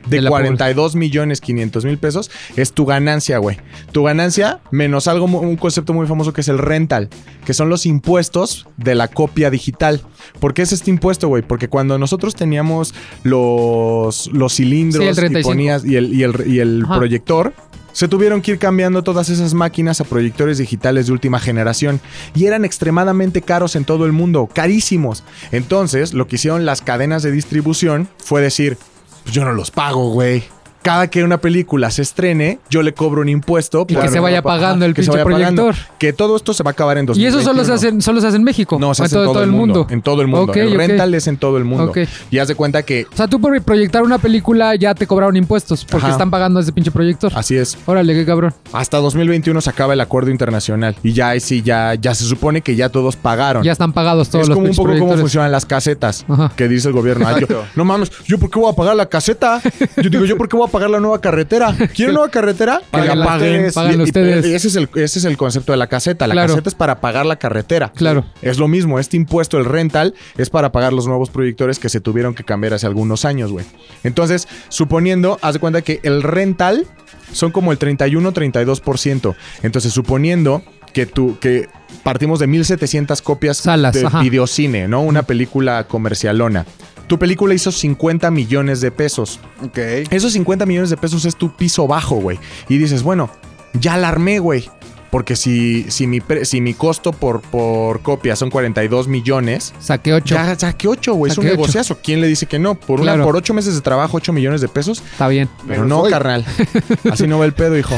[0.06, 3.58] de, De la 42 millones 500 mil pesos es tu ganancia, güey.
[3.92, 7.08] Tu ganancia menos algo, un concepto muy famoso que es el rental,
[7.44, 10.00] que son los impuestos de la copia digital.
[10.40, 11.42] ¿Por qué es este impuesto, güey?
[11.42, 15.48] Porque cuando nosotros teníamos los, los cilindros Sí, el y 35.
[15.48, 17.52] ponías y el, y el, y el proyector,
[17.94, 22.00] se tuvieron que ir cambiando todas esas máquinas a proyectores digitales de última generación
[22.34, 25.22] y eran extremadamente caros en todo el mundo, carísimos.
[25.52, 28.76] Entonces, lo que hicieron las cadenas de distribución fue decir,
[29.24, 30.44] pues yo no los pago, güey.
[30.84, 33.86] Cada que una película se estrene, yo le cobro un impuesto.
[33.88, 35.62] Y que se vaya pagando el que pinche pagando.
[35.64, 35.74] proyector.
[35.98, 37.40] Que todo esto se va a acabar en Y 2021.
[37.40, 38.76] eso solo se hace, en- solo se hace en México.
[38.78, 39.86] No, se hace en todo, el mundo.
[39.88, 40.52] En todo el mundo.
[40.52, 40.76] Ok, el ok.
[40.76, 41.90] rental es en todo el mundo.
[42.30, 45.36] Y haz de cuenta que O sea, tú por proyectar una película ya te cobraron
[45.36, 46.12] impuestos porque Ajá.
[46.12, 47.32] están pagando ese pinche proyector.
[47.34, 47.78] así es.
[47.86, 48.52] Órale, qué cabrón.
[48.74, 50.96] Hasta 2021 se acaba el acuerdo internacional.
[51.02, 53.62] Y ya ahí sí, ya, ya se supone que ya todos pagaron.
[53.62, 56.52] Ya están pagados todos es los como un poco cómo funcionan las casetas Ajá.
[56.54, 57.26] que dice el gobierno.
[57.26, 57.64] Ay, yo- Exacto.
[57.74, 59.62] no mames, ¿yo por qué voy a pagar la caseta?
[59.96, 61.74] Yo digo, ¿yo por qué voy a pagar la nueva carretera?
[61.94, 62.80] ¿Quieren nueva carretera?
[62.92, 64.00] Que la paguen.
[64.00, 66.26] ustedes, Y- ese, es el, ese es el concepto de la caseta.
[66.26, 66.48] La Claro.
[66.48, 67.92] caseta es para pagar la carretera.
[67.94, 68.24] Claro.
[68.42, 68.98] Es lo mismo.
[68.98, 72.74] Este impuesto, el rental, es para pagar los nuevos proyectores que se tuvieron que cambiar
[72.74, 73.64] hace algunos años, güey.
[74.02, 76.86] Entonces, suponiendo, haz de cuenta que el rental
[77.32, 79.34] son como el 31-32%.
[79.62, 80.62] Entonces, suponiendo
[80.92, 81.68] que tú, que
[82.02, 84.20] partimos de 1700 copias Salas, de ajá.
[84.20, 85.02] videocine, ¿no?
[85.02, 86.64] Una película comercialona.
[87.06, 89.38] Tu película hizo 50 millones de pesos.
[89.62, 89.78] Ok.
[90.10, 92.38] Esos 50 millones de pesos es tu piso bajo, güey.
[92.68, 93.30] Y dices, bueno,
[93.74, 94.68] ya la armé, güey.
[95.10, 100.12] Porque si, si, mi, pre- si mi costo por, por copia son 42 millones, Saqué
[100.12, 100.34] ocho.
[100.34, 101.30] ya saqué 8, güey.
[101.30, 101.98] Es un negociazo.
[102.02, 102.74] ¿Quién le dice que no?
[102.74, 103.24] Por, una, Claro.
[103.24, 105.04] por 8 meses de trabajo, 8 millones de pesos.
[105.12, 105.48] Está bien.
[105.58, 106.10] Pero, Pero no, soy.
[106.10, 106.44] carnal.
[107.12, 107.94] Así no va el pedo, hijo.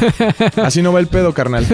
[0.63, 1.67] Así no va el pedo, carnal.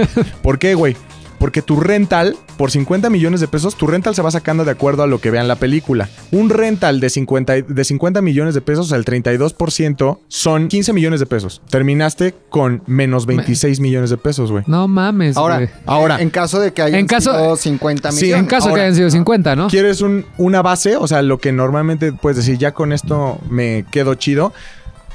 [0.43, 0.97] ¿Por qué, güey?
[1.43, 5.03] Porque tu rental, por 50 millones de pesos, tu rental se va sacando de acuerdo
[5.03, 6.09] a lo que vean la película.
[6.31, 11.19] Un rental de 50, y- de 50 millones de pesos, el 32% son 15 millones
[11.19, 11.61] de pesos.
[11.69, 14.63] Terminaste con menos 26 millones de pesos, güey.
[14.69, 15.69] No mames, Ahora.
[15.85, 16.23] Ahora.
[16.23, 18.45] en caso de que hayan En caso- sido 50 Sí, millones.
[18.45, 19.67] En caso ahora- que hayan sido 50, ¿no?
[19.67, 20.95] ¿Quieres un- una base?
[20.95, 24.52] O sea, lo que normalmente puedes decir, ya con esto me quedo chido.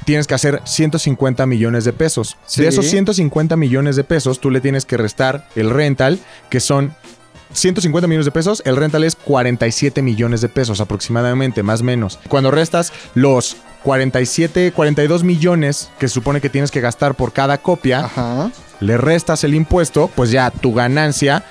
[0.08, 2.38] Tienes que hacer 150 millones de pesos.
[2.46, 2.62] Sí.
[2.62, 6.18] De esos 150 millones de pesos, tú le tienes que restar el rental,
[6.48, 6.94] que son
[7.52, 8.62] 150 millones de pesos.
[8.64, 12.18] El rental es 47 millones de pesos aproximadamente, más o menos.
[12.30, 17.58] Cuando restas los 47, 42 millones que se supone que tienes que gastar por cada
[17.58, 18.50] copia, Ajá.
[18.80, 21.44] le restas el impuesto, pues ya tu ganancia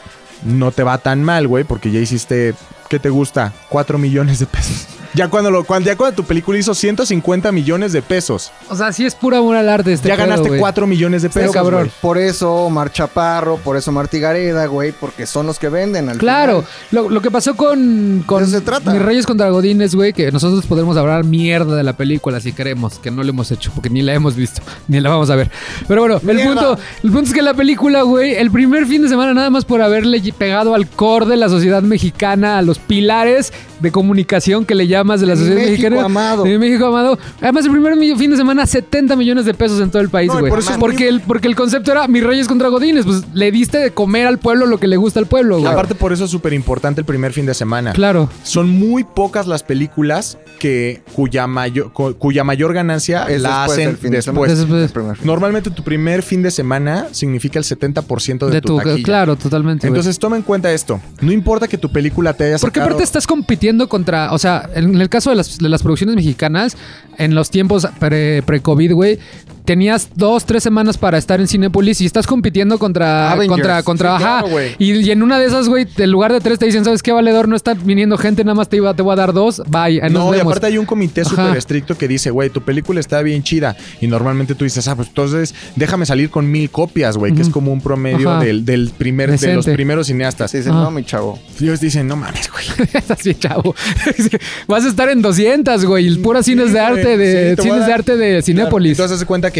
[0.43, 2.55] no te va tan mal, güey, porque ya hiciste,
[2.89, 3.53] ¿qué te gusta?
[3.69, 4.96] 4 millones de pesos.
[5.17, 8.93] Ya cuando, lo, cuando, ya cuando tu película hizo 150 millones de pesos, O sea,
[8.93, 10.59] sí es pura amor al arte este ya pedo, ganaste güey.
[10.59, 11.51] 4 millones de pesos.
[11.51, 11.91] cabrón.
[12.01, 16.17] Por eso Omar Chaparro, por eso Martí Gareda, güey, porque son los que venden al
[16.19, 17.05] Claro, final.
[17.05, 18.91] lo, lo que pasó con, con De eso se trata.
[18.93, 22.99] Mis Reyes contra Godines, güey, que nosotros podemos hablar mierda de la película si queremos,
[22.99, 25.49] que no lo hemos hecho, porque ni la hemos visto, ni la vamos a ver.
[25.87, 29.09] Pero bueno, el punto, el punto es que la película, güey, el primer fin de
[29.09, 33.53] semana, nada más por haberle pegado al core de la sociedad mexicana, a los pilares
[33.79, 36.03] de comunicación que le llamas de la sociedad México mexicana.
[36.05, 36.43] amado.
[36.43, 37.17] De mi México amado.
[37.41, 40.39] Además, el primer fin de semana, 70 millones de pesos en todo el país, No,
[40.39, 40.49] güey.
[40.49, 43.05] por eso es porque, el, porque el concepto era mis reyes contra godines.
[43.05, 45.71] Pues le diste de comer al pueblo lo que le gusta al pueblo, güey.
[45.71, 47.93] Aparte por eso es súper importante el primer fin de semana.
[47.93, 48.29] Claro.
[48.43, 53.71] Son muy pocas las películas que cuya mayor, cu- cuya mayor ganancia Es la después
[53.71, 54.51] hacen después.
[54.51, 55.25] El.
[55.25, 59.03] Normalmente tu primer fin de semana significa el 70% de, De tu, tu, taquilla.
[59.03, 59.87] claro, totalmente.
[59.87, 60.99] Entonces toma en cuenta esto.
[61.21, 62.87] No importa que tu película te haya Porque sacado...
[62.87, 66.77] aparte estás compitiendo contra, o sea, en el caso de las, de las producciones mexicanas,
[67.17, 69.19] en los tiempos pre- pre-COVID, güey,
[69.67, 73.49] tenías dos, tres semanas para estar en Cinépolis y estás compitiendo contra, Avengers.
[73.49, 74.43] contra, contra, Sí, ajá.
[74.47, 77.03] claro, y, y en una de esas, güey, en lugar de tres te dicen, ¿sabes
[77.03, 77.49] qué, valedor?
[77.49, 80.11] No está viniendo gente, nada más te, iba, te voy a dar dos, bye, nos
[80.13, 83.43] No, y aparte hay un comité súper estricto que dice, güey, tu película está bien
[83.43, 83.75] chida.
[83.99, 87.49] Y normalmente tú dices, ah, pues entonces déjame salir con mil copias, güey, que es
[87.49, 90.49] como un promedio del, del primer, de los primeros cineastas.
[90.51, 90.83] Sí, sí, Ah.
[90.83, 91.37] no, mi chavo.
[91.59, 92.65] Y ellos dicen, no mames, güey.
[92.93, 93.75] Estás bien, chavo.
[94.67, 96.15] Vas a estar en 200, güey.
[96.17, 98.91] Puras cines de arte de Sí, cines de arte de Cinépolis.
[98.91, 99.56] Entonces de cuenta que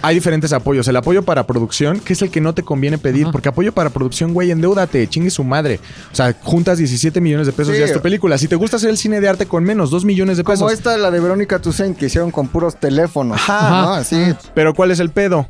[0.00, 0.86] hay diferentes apoyos.
[0.88, 3.32] El apoyo para producción, que es el que no te conviene pedir, Ajá.
[3.32, 5.80] porque apoyo para producción, güey, endeúdate, chingue su madre.
[6.12, 7.80] O sea, juntas 17 millones de pesos Sí.
[7.80, 8.38] y haz tu película.
[8.38, 10.60] Si te gusta hacer el cine de arte con menos, 2 millones de pesos.
[10.60, 13.38] Como esta, la de Verónica Toussaint, que hicieron con puros teléfonos.
[13.40, 13.70] Ajá.
[13.70, 13.76] ¿no?
[13.76, 13.96] Ajá.
[13.98, 14.22] Así.
[14.54, 15.48] Pero ¿cuál es el pedo?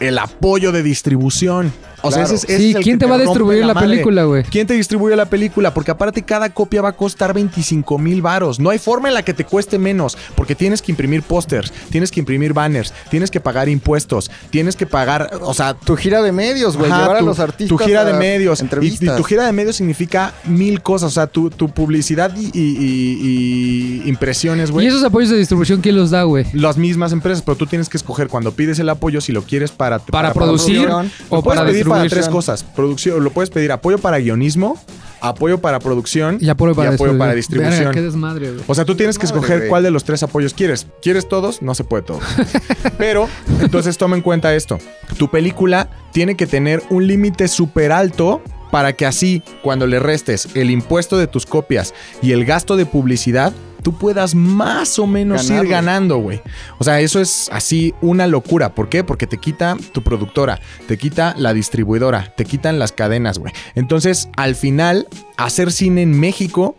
[0.00, 1.72] El apoyo de distribución.
[2.00, 2.36] O sea, Claro.
[2.36, 4.44] ese es, ese Sí, es el ¿quién que te va a distribuir la película, güey?
[4.44, 5.74] ¿Quién te distribuye la película?
[5.74, 8.60] Porque aparte cada copia va a costar 25 mil varos.
[8.60, 12.12] No hay forma en la que te cueste menos, porque tienes que imprimir pósters, tienes
[12.12, 16.30] que imprimir banners, tienes que pagar impuestos, tienes que pagar, o sea, Tu gira de
[16.30, 16.88] medios, güey.
[16.88, 17.76] Llevar a tu- los artistas.
[17.76, 18.60] Tu gira de medios.
[18.60, 19.14] Y, Entrevistas.
[19.14, 21.08] y tu gira de medios significa mil cosas.
[21.08, 24.86] O sea, tu, tu publicidad y, y- y- y impresiones, ¿Y güey.
[24.86, 26.46] esos apoyos de distribución quién los da, güey?
[26.52, 29.70] Las mismas empresas, pero tú tienes que escoger cuando pides el apoyo si lo quieres
[29.72, 31.12] para ¿Para producir producción.
[31.28, 32.64] o lo puedes para pedir para tres cosas.
[32.64, 34.78] Producción, lo puedes pedir apoyo para guionismo,
[35.20, 37.70] apoyo para producción Y apoyo para, apoyo para distribución.
[37.70, 37.94] Verga, distribución.
[37.94, 38.64] qué desmadre, güey.
[38.66, 39.68] O sea, tú tienes que Madre, escoger güey.
[39.70, 40.86] cuál de los tres apoyos quieres.
[41.02, 41.62] ¿Quieres todos?
[41.62, 42.22] No se puede todos.
[42.98, 43.28] Pero,
[43.60, 44.78] entonces toma en cuenta esto.
[45.18, 50.48] Tu película tiene que tener un límite súper alto para que así, cuando le restes
[50.54, 55.48] el impuesto de tus copias y el gasto de publicidad, tú puedas más o menos
[55.48, 56.40] Ganar, ir ganando, güey.
[56.78, 58.74] O sea, eso es así una locura.
[58.74, 59.04] ¿Por qué?
[59.04, 63.52] Porque te quita tu productora, te quita la distribuidora, te quitan las cadenas, güey.
[63.74, 66.76] Entonces, al final, hacer cine en México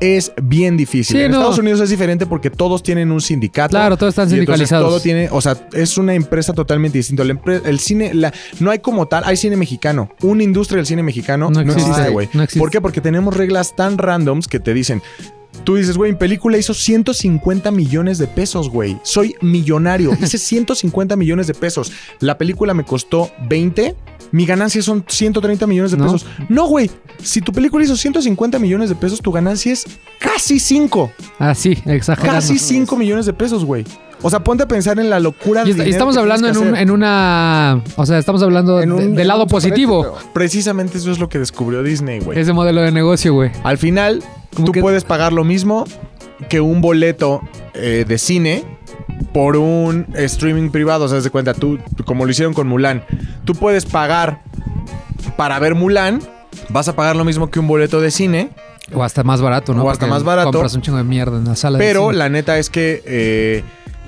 [0.00, 1.16] es bien difícil.
[1.16, 1.38] Sí, en no.
[1.38, 3.70] Estados Unidos es diferente porque todos tienen un sindicato.
[3.70, 4.88] Claro, todos están sindicalizados.
[4.88, 7.22] Todo tiene, o sea, es una empresa totalmente distinta.
[7.22, 10.10] El cine, la, no hay como tal, hay cine mexicano.
[10.22, 11.90] Una industria del cine mexicano No no, existe.
[11.90, 12.28] existe, güey.
[12.32, 12.58] No existe.
[12.58, 12.80] ¿Por qué?
[12.80, 15.02] Porque tenemos reglas tan randoms que te dicen.
[15.64, 18.98] Tú dices, güey, mi película hizo 150 millones de pesos, güey.
[19.02, 20.12] Soy millonario.
[20.20, 21.92] Hice 150 millones de pesos.
[22.20, 23.94] La película me costó 20.
[24.32, 26.26] Mi ganancia son 130 millones de pesos.
[26.48, 26.90] No, güey.
[27.22, 29.86] Si tu película hizo 150 millones de pesos, tu ganancia es
[30.18, 31.12] casi 5.
[31.38, 32.40] Ah, sí, exagerando.
[32.40, 33.84] Casi 5 millones de pesos, güey.
[34.22, 36.76] O sea, ponte a pensar en la locura Y de dinero estamos hablando en, un,
[36.76, 37.82] en una...
[37.96, 40.16] O sea, estamos hablando de- del lado positivo.
[40.32, 42.38] Precisamente eso es lo que descubrió Disney, güey.
[42.38, 43.50] Ese modelo de negocio, güey.
[43.64, 44.22] Al final,
[44.54, 45.84] tú que- puedes pagar lo mismo
[46.48, 47.40] que un boleto
[47.74, 48.64] eh, de cine
[49.32, 51.06] por un streaming privado.
[51.06, 53.04] O sea, de cuenta, tú, como lo hicieron con Mulan,
[53.44, 54.42] tú puedes pagar
[55.36, 56.20] para ver Mulan,
[56.68, 58.50] vas a pagar lo mismo que un boleto de cine,
[58.94, 59.84] O hasta más barato, ¿no?
[59.84, 60.50] O hasta Porque más barato.
[60.52, 62.18] Compras un chingo de mierda en la sala de pero cine.
[62.18, 63.64] la neta es que eh,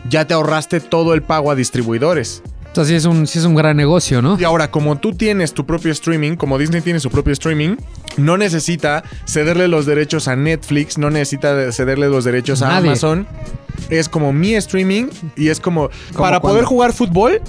[0.09, 2.43] ya te ahorraste todo el pago a distribuidores.
[2.75, 4.37] Sea, sí es un, sí es un gran negocio, ¿no?
[4.39, 7.77] Y ahora, como tú tienes tu propio streaming, como Disney tiene su propio streaming,
[8.17, 12.89] no necesita cederle los derechos a Netflix, no necesita cederle los derechos a Nadie.
[12.89, 13.29] Amazon.
[13.91, 15.91] Es como mi streaming y es como...
[16.17, 17.41] Para poder jugar fútbol,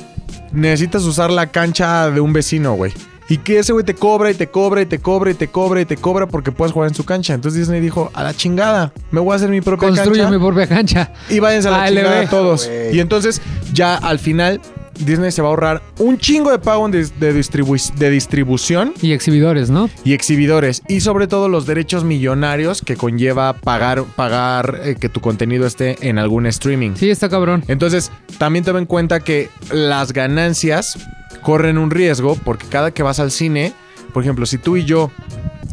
[0.52, 2.94] necesitas usar la cancha de un vecino, güey.
[3.28, 5.82] Y que ese güey te cobra y te cobra y te cobra y te cobra
[5.82, 7.34] y te cobra porque puedes jugar en su cancha.
[7.34, 10.44] Entonces Disney dijo, a la chingada, me voy a hacer mi propia Construye cancha mi
[10.44, 11.12] propia cancha.
[11.30, 11.96] y váyanse a la ALB.
[11.96, 12.68] chingada todos.
[12.68, 12.96] Güey.
[12.96, 13.42] Y entonces,
[13.74, 14.62] ya al final,
[15.00, 19.12] Disney se va a ahorrar un chingo de pago de, de distribu- de distribución Y
[19.14, 19.90] exhibidores, ¿no?
[20.04, 20.82] y exhibidores.
[20.88, 25.98] Y sobre todo los derechos millonarios que conlleva pagar, pagar eh, que tu contenido esté
[26.08, 26.92] en algún streaming.
[26.96, 27.64] Sí, está cabrón.
[27.68, 30.98] Entonces, también toma en cuenta que las ganancias
[31.42, 33.74] corren un riesgo porque cada que vas al cine,
[34.14, 35.12] por ejemplo, si tú y yo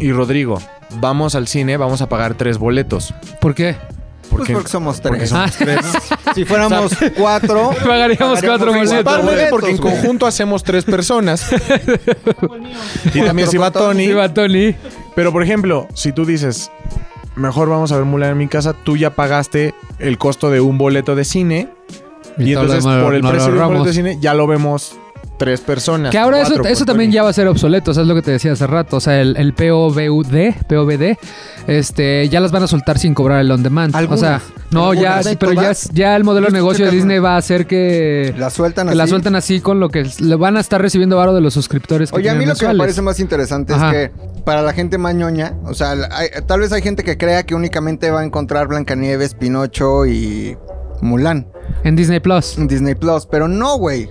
[0.00, 0.60] y Rodrigo
[1.00, 3.14] vamos al cine, vamos a pagar tres boletos.
[3.40, 3.76] ¿Por qué?
[4.36, 5.10] Pues porque somos tres.
[5.10, 5.80] porque somos tres.
[6.34, 9.20] Si fuéramos cuatro, Pagaríamos cuatro boletos.
[9.50, 11.46] Porque en conjunto hacemos tres personas.
[13.14, 14.06] y también si va Tony.
[14.06, 14.74] Sí, va Tony.
[15.14, 16.70] Pero por ejemplo, si tú dices,
[17.36, 20.78] mejor vamos a ver Mulan en mi casa, tú ya pagaste el costo de un
[20.78, 21.68] boleto de cine.
[22.38, 24.96] Y, entonces por el precio de un boleto de cine ya lo vemos
[25.38, 26.10] tres personas.
[26.12, 28.52] Que ahora eso, eso también ya va a ser obsoleto, ¿sabes lo que te decía
[28.52, 28.96] hace rato?
[28.98, 31.16] O sea, el, el POVD, POVD,
[31.66, 33.94] este, ya las van a soltar sin cobrar el on demand.
[33.96, 34.20] Algunas.
[34.20, 34.40] O sea,
[34.70, 35.36] no, ya, Algunas.
[35.36, 36.92] pero ya, ya el modelo de negocio de.
[36.92, 38.98] Disney va a hacer que, la sueltan que así.
[38.98, 42.10] la sueltan así con lo que le van a estar recibiendo varo de los suscriptores.
[42.10, 43.90] Que Oye, a mí lo que me parece más interesante Ajá.
[43.90, 44.14] es que
[44.44, 48.10] para la gente mañoña, o sea, hay- tal vez hay gente que crea que únicamente
[48.10, 50.56] va a encontrar Blancanieves, Pinocho y
[51.00, 51.48] Mulan
[51.84, 52.58] En Disney Plus.
[52.58, 54.08] en Disney Plus, pero no, güey.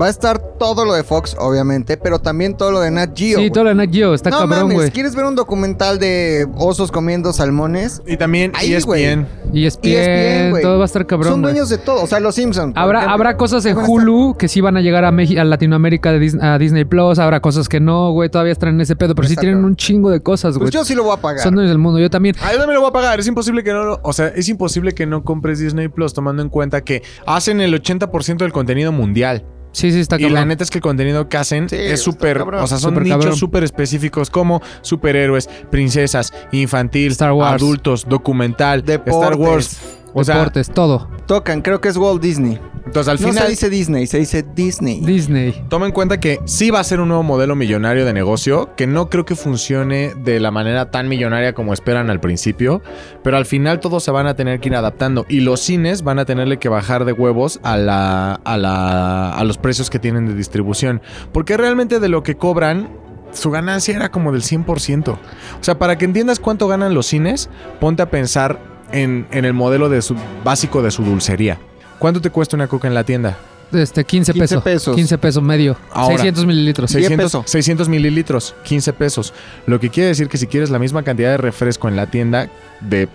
[0.00, 3.38] Va a estar todo lo de Fox, obviamente, pero también todo lo de Nat Geo.
[3.38, 4.90] Sí, todo lo de Nat Geo, está no cabrón, güey.
[4.90, 8.02] ¿quieres ver un documental de osos comiendo salmones?
[8.06, 8.86] Y también E Ahí, ESPN.
[8.86, 9.26] güey.
[9.52, 10.62] Y ESPN, ESPN, güey.
[10.62, 11.32] todo va a estar cabrón.
[11.34, 12.72] Son dueños de todo, o sea, los Simpsons.
[12.76, 16.18] Habrá, habrá cosas en Hulu que sí van a llegar a, México, a Latinoamérica de
[16.20, 19.28] Dis- a Disney Plus, habrá cosas que no, güey, todavía están en ese pedo, pero
[19.28, 20.64] sí Está tienen un chingo de cosas, güey.
[20.64, 21.40] Pues yo sí lo voy a pagar.
[21.44, 22.34] Son dueños del mundo, yo también.
[22.42, 23.20] Ah, yo también lo voy a pagar.
[23.20, 24.00] Es imposible que no lo...
[24.02, 27.72] O sea, es imposible que no compres Disney Plus tomando en cuenta que hacen el
[27.80, 29.44] 80% del contenido mundial.
[29.74, 30.48] Sí, sí, está Y la cabrón.
[30.48, 32.38] neta es que el contenido que hacen Sí, es súper...
[32.38, 32.62] cabrón.
[32.62, 33.36] O sea, son nichos cabrón.
[33.36, 37.60] súper específicos como superhéroes, princesas, infantil, Star Wars.
[37.60, 39.38] adultos, documental, Star Deportes.
[39.38, 39.80] Wars.
[40.14, 41.08] O sea, Deportes, todo.
[41.26, 42.58] Tocan, creo que es Walt Disney.
[42.86, 45.00] Entonces, al No final, se dice Disney, se dice Disney.
[45.00, 45.64] Disney.
[45.68, 48.86] toma en cuenta que sí va a ser un nuevo modelo millonario de negocio, que
[48.86, 52.82] no creo que funcione de la manera tan millonaria como esperan al principio,
[53.24, 56.20] pero al final todos se van a tener que ir adaptando y los cines van
[56.20, 60.26] a tenerle que bajar de huevos a, la, a, la, a los precios que tienen
[60.26, 62.90] de distribución, porque realmente de lo que cobran
[63.32, 65.08] su ganancia era como del 100%.
[65.08, 65.18] O
[65.60, 67.50] sea, para que entiendas cuánto ganan los cines,
[67.80, 71.58] ponte a pensar en, en el modelo de su, básico de su dulcería.
[71.98, 73.36] ¿Cuánto te cuesta una coca en la tienda?
[73.72, 74.62] Este, 15 15 pesos.
[74.62, 74.96] pesos.
[74.96, 75.76] 15 pesos medio.
[75.90, 76.16] Ahora.
[76.16, 76.90] 600 mililitros.
[76.90, 77.50] 600, pesos.
[77.50, 79.32] 600 mililitros, 15 pesos.
[79.66, 82.48] Lo que quiere decir que si quieres la misma cantidad de refresco en la tienda,
[82.80, 83.08] de,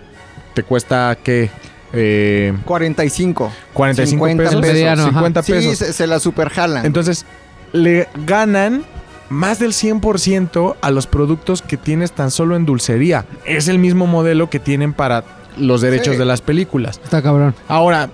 [0.54, 1.50] te cuesta, ¿qué?
[1.92, 3.52] Eh, 45.
[3.72, 4.60] 45 50 pesos.
[4.60, 4.74] pesos.
[4.74, 5.10] Mediano, ajá.
[5.12, 5.78] 50 Sí, pesos.
[5.78, 6.84] se, se la superjalan.
[6.84, 7.24] Entonces,
[7.72, 8.84] le ganan
[9.30, 13.24] más del 100% a los productos que tienes tan solo en dulcería.
[13.44, 15.24] Es el mismo modelo que tienen para
[15.58, 16.18] los derechos Sí.
[16.18, 17.00] de las películas.
[17.02, 17.54] Está cabrón.
[17.68, 18.08] Ahora,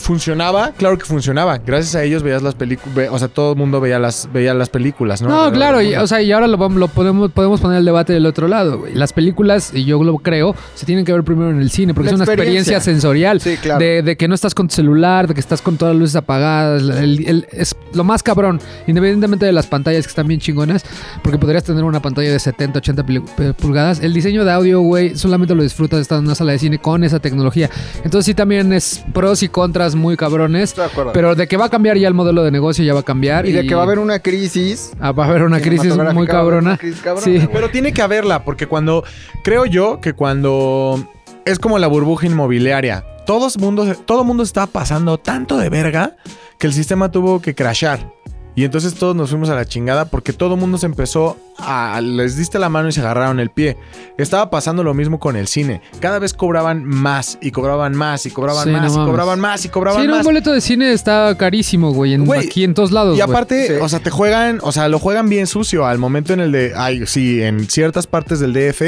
[0.00, 0.72] ¿funcionaba?
[0.76, 1.58] Claro que funcionaba.
[1.58, 4.68] Gracias a ellos veías las películas, o sea, todo el mundo veía las, veía las
[4.68, 5.28] películas, ¿no?
[5.28, 8.12] No, claro, y, o sea, y ahora lo, vamos- lo podemos, podemos poner el debate
[8.12, 8.94] del otro lado, güey.
[8.94, 12.06] Las películas, y yo lo creo, se tienen que ver primero en el cine, porque
[12.06, 12.60] La es una experiencia.
[12.76, 13.40] experiencia sensorial.
[13.40, 13.80] Sí, claro.
[13.80, 16.16] De, de que no estás con tu celular, de que estás con todas las luces
[16.16, 16.82] apagadas.
[16.82, 20.84] el- el- es lo más cabrón, independientemente de las pantallas que están bien chingonas,
[21.22, 24.00] porque podrías tener una pantalla de 70, 80 pili- pe- pulgadas.
[24.00, 27.04] El diseño de audio, güey, solamente lo disfrutas estando en una sala de cine con
[27.04, 27.68] esa tecnología.
[28.04, 30.70] Entonces sí también es pros y contras muy cabrones.
[30.70, 31.12] Estoy de acuerdo.
[31.12, 33.46] Pero de que va a cambiar ya el modelo de negocio, ya va a cambiar.
[33.46, 34.92] y de que va a haber una crisis.
[35.00, 36.70] Ah, va a haber una crisis muy cabrona.
[36.70, 37.48] una crisis cabrona, Sí.
[37.52, 39.04] Pero tiene que haberla, porque cuando.
[39.42, 41.02] Creo yo que cuando.
[41.44, 43.04] Es como la burbuja inmobiliaria.
[43.26, 46.16] Todos mundo, todo mundo estaba pasando tanto de verga
[46.58, 48.12] que el sistema tuvo que crashar.
[48.60, 51.98] Y entonces todos nos fuimos a la chingada porque todo el mundo se empezó a...
[52.02, 53.78] Les diste la mano y se agarraron el pie.
[54.18, 55.80] Estaba pasando lo mismo con el cine.
[55.98, 59.10] Cada vez cobraban más y cobraban más y cobraban Sí, no más y mames.
[59.10, 60.26] cobraban más y cobraban Sí, no, un más.
[60.26, 62.12] boleto de cine está carísimo, güey.
[62.12, 63.16] En, Güey, aquí en todos lados.
[63.16, 63.72] Y aparte, Sí.
[63.80, 65.86] o sea, te juegan, o sea, lo juegan bien sucio.
[65.86, 68.82] Al momento en el de, ay, sí, en ciertas partes del DF,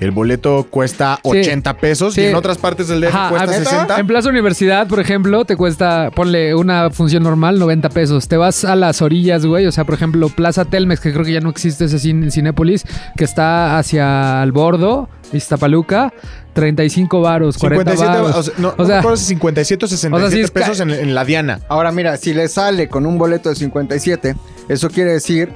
[0.00, 1.30] el boleto cuesta Sí.
[1.30, 2.20] 80 pesos Sí.
[2.20, 3.70] y en otras partes del DF Ajá, cuesta ¿neta?
[3.70, 4.00] 60.
[4.00, 8.28] En Plaza Universidad, por ejemplo, te cuesta, ponle una función normal, 90 pesos.
[8.28, 9.13] Te vas a las orillas,
[9.46, 9.66] güey.
[9.66, 12.32] O sea, por ejemplo, Plaza Telmex, que creo que ya no existe ese cine en
[12.32, 12.84] Cinépolis,
[13.16, 16.12] que está hacia el bordo, Iztapaluca,
[16.52, 18.36] 35 varos, 40 57, varos.
[18.36, 20.80] o sea, no, O no sea, me acuerdo si 57 o 67 o sea, pesos
[20.80, 21.60] en, en la Diana.
[21.68, 24.36] Ahora mira, si le sale con un boleto de 57,
[24.68, 25.52] eso quiere decir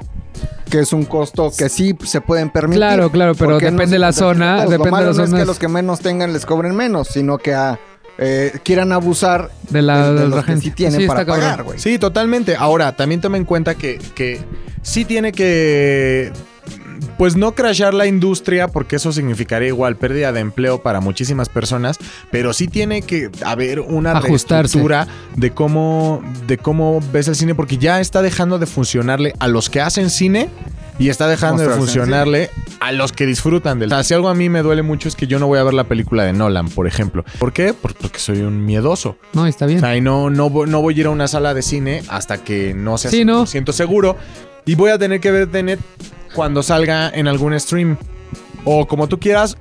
[0.68, 2.80] que es un costo que sí se pueden permitir.
[2.80, 5.36] Claro, claro, pero no depende de la 57 zona, depende Lo malo de las no
[5.36, 7.78] es que los que menos tengan les cobren menos, sino que a,
[8.18, 11.24] eh, quieran abusar De la- de, de de la los que sí tienen Sí, para
[11.24, 11.78] pagar, güey.
[11.78, 12.56] Sí, totalmente.
[12.56, 14.40] Ahora, también toma en cuenta que, que
[14.82, 16.32] sí tiene que.
[17.16, 21.98] Pues no crashar la industria, porque eso significaría igual pérdida de empleo para muchísimas personas,
[22.30, 24.78] pero sí tiene que haber una Ajustarse.
[24.78, 29.48] reestructura de cómo, de cómo ves el cine, porque ya está dejando de funcionarle a
[29.48, 30.48] los que hacen cine
[30.98, 33.92] y está dejando de Mostrarse funcionarle a los que disfrutan del.
[33.92, 35.62] O sea, si algo a mí me duele mucho es que yo no voy a
[35.62, 37.24] ver la película de Nolan, por ejemplo.
[37.38, 37.72] ¿Por qué?
[37.74, 39.16] Por- porque soy un miedoso.
[39.32, 39.80] No, está O bien.
[39.80, 42.38] sea, y no, no, voy- no voy a ir a una sala de cine hasta
[42.38, 43.46] que no sea Sí, ¿no?
[43.46, 44.16] 100% seguro.
[44.66, 45.80] Y voy a tener que ver Tenet
[46.34, 47.96] cuando salga en algún stream.
[48.64, 49.56] O como tú quieras,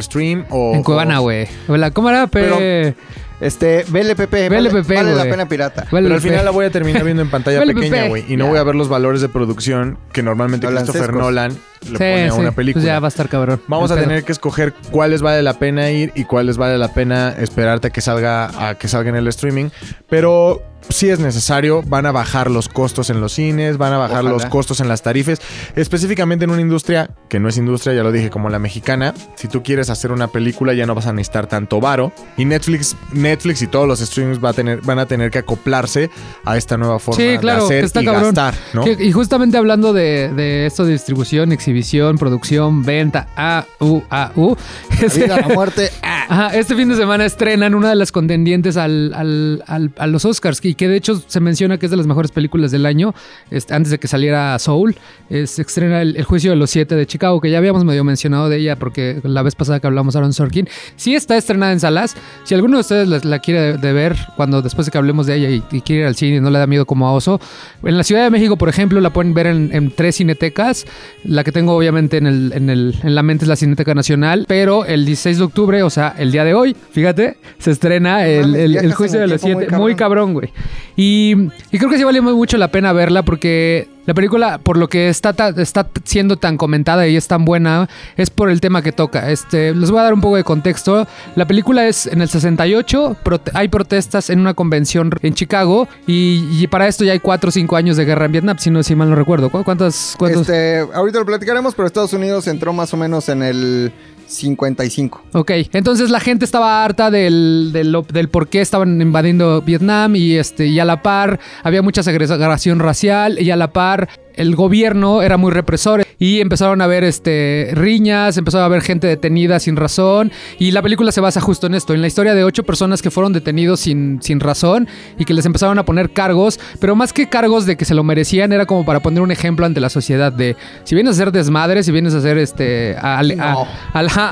[0.00, 0.74] stream o...
[0.74, 1.46] en Cuevana, o- güey.
[1.68, 2.26] Hola, ¿Cómo era?
[2.26, 2.96] Pe- Pero-
[3.40, 5.30] Este, VLPP, vale, VLPP, vale la güey.
[5.30, 5.86] pena pirata.
[5.90, 8.24] Vale, Pero al final la voy a terminar viendo en pantalla Vale, pequeña, güey.
[8.28, 8.50] Y no Ya.
[8.50, 11.22] voy a ver los valores de producción que normalmente Nolan Christopher sesgos.
[11.22, 12.82] Nolan le Sí, pone a sí, una película.
[12.82, 13.60] Pues ya va a estar cabrón.
[13.68, 14.04] Vamos a pedo.
[14.04, 17.90] tener que escoger cuáles vale la pena ir y cuáles vale la pena esperarte a
[17.90, 19.70] que salga a que salga en el streaming,
[20.08, 24.20] pero si es necesario, van a bajar los costos en los cines, van a bajar
[24.20, 24.30] Ojalá.
[24.30, 25.38] los costos en las tarifas,
[25.76, 29.14] específicamente en una industria que no es industria, ya lo dije, como la mexicana.
[29.36, 32.96] Si tú quieres hacer una película ya no vas a necesitar tanto varo y Netflix,
[33.12, 36.10] Netflix y todos los streamings va a tener, van a tener que acoplarse
[36.44, 38.24] a esta nueva forma Sí, claro, de que hacer está y cabrón.
[38.34, 38.84] gastar, ¿no?
[38.84, 44.32] Que- y justamente hablando de, de esto de distribución, exhibición, producción, venta, A, U, A,
[44.36, 44.56] U.
[45.00, 45.90] La este- vida, la muerte.
[46.02, 50.06] ah, Ajá, este fin de semana estrenan una de las contendientes al, al- al- a
[50.06, 52.86] los Oscars y que de hecho se menciona que es de las mejores películas del
[52.86, 53.14] año,
[53.50, 54.96] este, antes de que saliera Soul.
[55.28, 58.48] se estrena el, El Juicio de los Siete de Chicago, que ya habíamos medio mencionado
[58.48, 60.68] de ella porque la vez pasada que hablamos Aaron Sorkin.
[60.96, 62.16] Sí está estrenada en salas.
[62.44, 65.26] Si alguno de ustedes la, la quiere de, de ver cuando después de que hablemos
[65.26, 67.12] de ella y, y quiere ir al cine y no le da miedo como a
[67.12, 67.40] oso,
[67.82, 70.86] en la Ciudad de México, por ejemplo, la pueden ver en, en tres cinetecas.
[71.24, 74.44] La que tengo obviamente en, el, en, el, en la mente es la Cineteca Nacional,
[74.48, 78.54] pero el 16 de octubre, o sea, el día de hoy, fíjate, se estrena el,
[78.56, 79.68] el- juicio de los siete.
[79.76, 80.50] muy cabrón, güey.
[80.96, 81.34] Y,
[81.72, 84.88] y creo que sí vale muy mucho la pena verla porque La película, por lo
[84.88, 88.90] que está, está siendo tan comentada y es tan buena, es por el tema que
[88.90, 89.30] toca.
[89.30, 91.06] Este, les voy a dar un poco de contexto.
[91.36, 96.66] La película es en el 68, prote- hay protestas en una convención en Chicago y,
[96.66, 98.96] para esto ya hay 4 o 5 años de guerra en Vietnam, si, no, si
[98.96, 99.48] mal no recuerdo.
[99.48, 100.16] ¿Cu- ¿Cuántas?
[100.18, 100.40] cuántos?
[100.42, 103.92] Este, ahorita lo platicaremos, pero Estados Unidos entró más o menos en el
[104.30, 105.22] 55.
[105.32, 110.36] Ok, entonces la gente estaba harta del, del, del por qué estaban invadiendo Vietnam y,
[110.36, 114.08] este, y a la par había mucha segregación racial y a la par
[114.40, 119.06] el gobierno era muy represor y empezaron a haber este, riñas, empezó a haber gente
[119.06, 122.44] detenida sin razón y la película se basa justo en esto, en la historia de
[122.44, 126.58] ocho personas que fueron detenidos sin, sin razón y que les empezaron a poner cargos,
[126.80, 129.66] pero más que cargos de que se lo merecían era como para poner un ejemplo
[129.66, 132.96] ante la sociedad de si vienes a hacer desmadre, si vienes a hacer este...
[133.00, 133.66] a- No.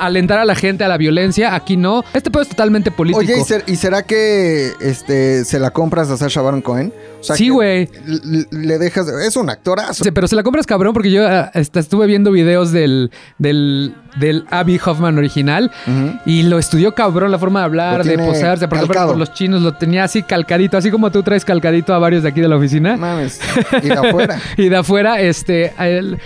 [0.01, 1.55] alentar a la gente a la violencia.
[1.55, 2.05] Aquí no.
[2.15, 3.21] Este pedo es totalmente político.
[3.21, 6.93] Oye, ¿y, ser- y será que este, se la compras a Sasha Baron Cohen?
[7.21, 7.89] O sea, sí, güey.
[8.51, 9.09] Le dejas.
[9.09, 10.05] Es un actorazo.
[10.05, 13.95] Sí, pero se la compras cabrón porque yo ah, hasta estuve viendo videos del, del,
[14.21, 15.71] del Abby Hoffman original
[16.25, 19.09] y lo estudió cabrón la forma de hablar, de posarse, calcado.
[19.09, 22.29] por los chinos lo tenía así calcadito, así como tú traes calcadito a varios de
[22.29, 22.97] aquí de la oficina.
[22.97, 23.41] Mames.
[23.83, 24.41] Y de afuera.
[24.57, 26.19] y de afuera, este, él-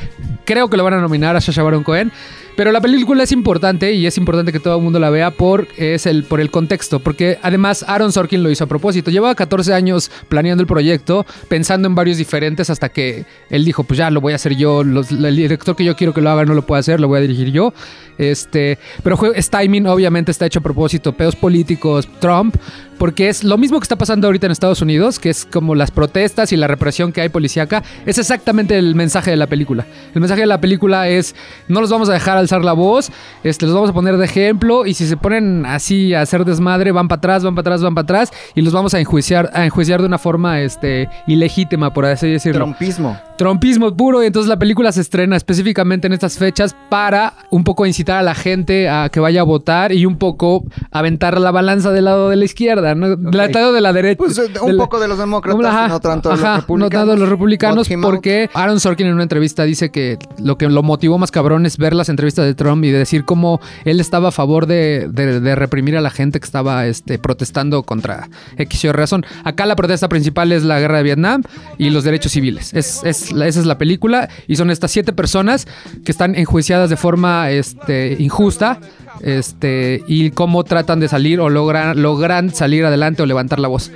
[0.44, 2.12] creo que lo van a nominar a Sacha Baron Cohen.
[2.56, 5.68] Pero la película es importante y es importante que todo el mundo la vea por,
[5.76, 7.00] es el, por el contexto.
[7.00, 9.10] Porque además Aaron Sorkin lo hizo a propósito.
[9.10, 13.98] Llevaba 14 años planeando el proyecto, pensando en varios diferentes hasta que él dijo, pues
[13.98, 14.82] ya lo voy a hacer yo.
[14.82, 17.22] El director que yo quiero que lo haga no lo puede hacer, lo voy a
[17.22, 17.72] dirigir yo.
[18.18, 21.12] Este, pero es timing, obviamente está hecho a propósito.
[21.12, 22.56] Pedos políticos, Trump.
[22.98, 25.90] Porque es lo mismo que está pasando ahorita en Estados Unidos, que es como las
[25.90, 27.82] protestas y la represión que hay policíaca.
[28.06, 29.86] Es exactamente el mensaje de la película.
[30.14, 31.34] El mensaje de la película es,
[31.68, 33.10] no los vamos a dejar alzar la voz,
[33.42, 36.92] este, los vamos a poner de ejemplo y si se ponen así a hacer desmadre,
[36.92, 39.64] van para atrás, van para atrás, van para atrás y los vamos a enjuiciar, a
[39.64, 42.64] enjuiciar de una forma este, ilegítima, por así decirlo.
[42.64, 43.18] Trumpismo.
[43.42, 47.84] Trumpismo puro y entonces la película se estrena específicamente en estas fechas para un poco
[47.86, 51.90] incitar a la gente a que vaya a votar y un poco aventar la balanza
[51.90, 53.16] del lado de la izquierda, ¿no?
[53.16, 54.18] Del lado de la derecha.
[54.18, 56.68] Pues eh, un de la- poco de los demócratas, Ajá, no tanto de ajá, los
[56.68, 56.90] no republicanos.
[57.00, 60.82] tanto de los republicanos, porque Aaron Sorkin en una entrevista dice que lo que lo
[60.84, 64.28] motivó más cabrón es ver las entrevistas de Trump y de decir cómo él estaba
[64.28, 68.84] a favor de, de- de reprimir a la gente que estaba este, protestando contra X
[68.84, 69.24] Y razón.
[69.44, 71.42] Acá la protesta principal es la guerra de Vietnam
[71.78, 72.72] y los derechos civiles.
[72.74, 75.66] Es, es esa es la película y son estas siete personas
[76.04, 78.80] que están enjuiciadas de forma este, injusta
[79.20, 83.90] este, y cómo tratan de salir o logran, logran salir adelante o levantar la voz.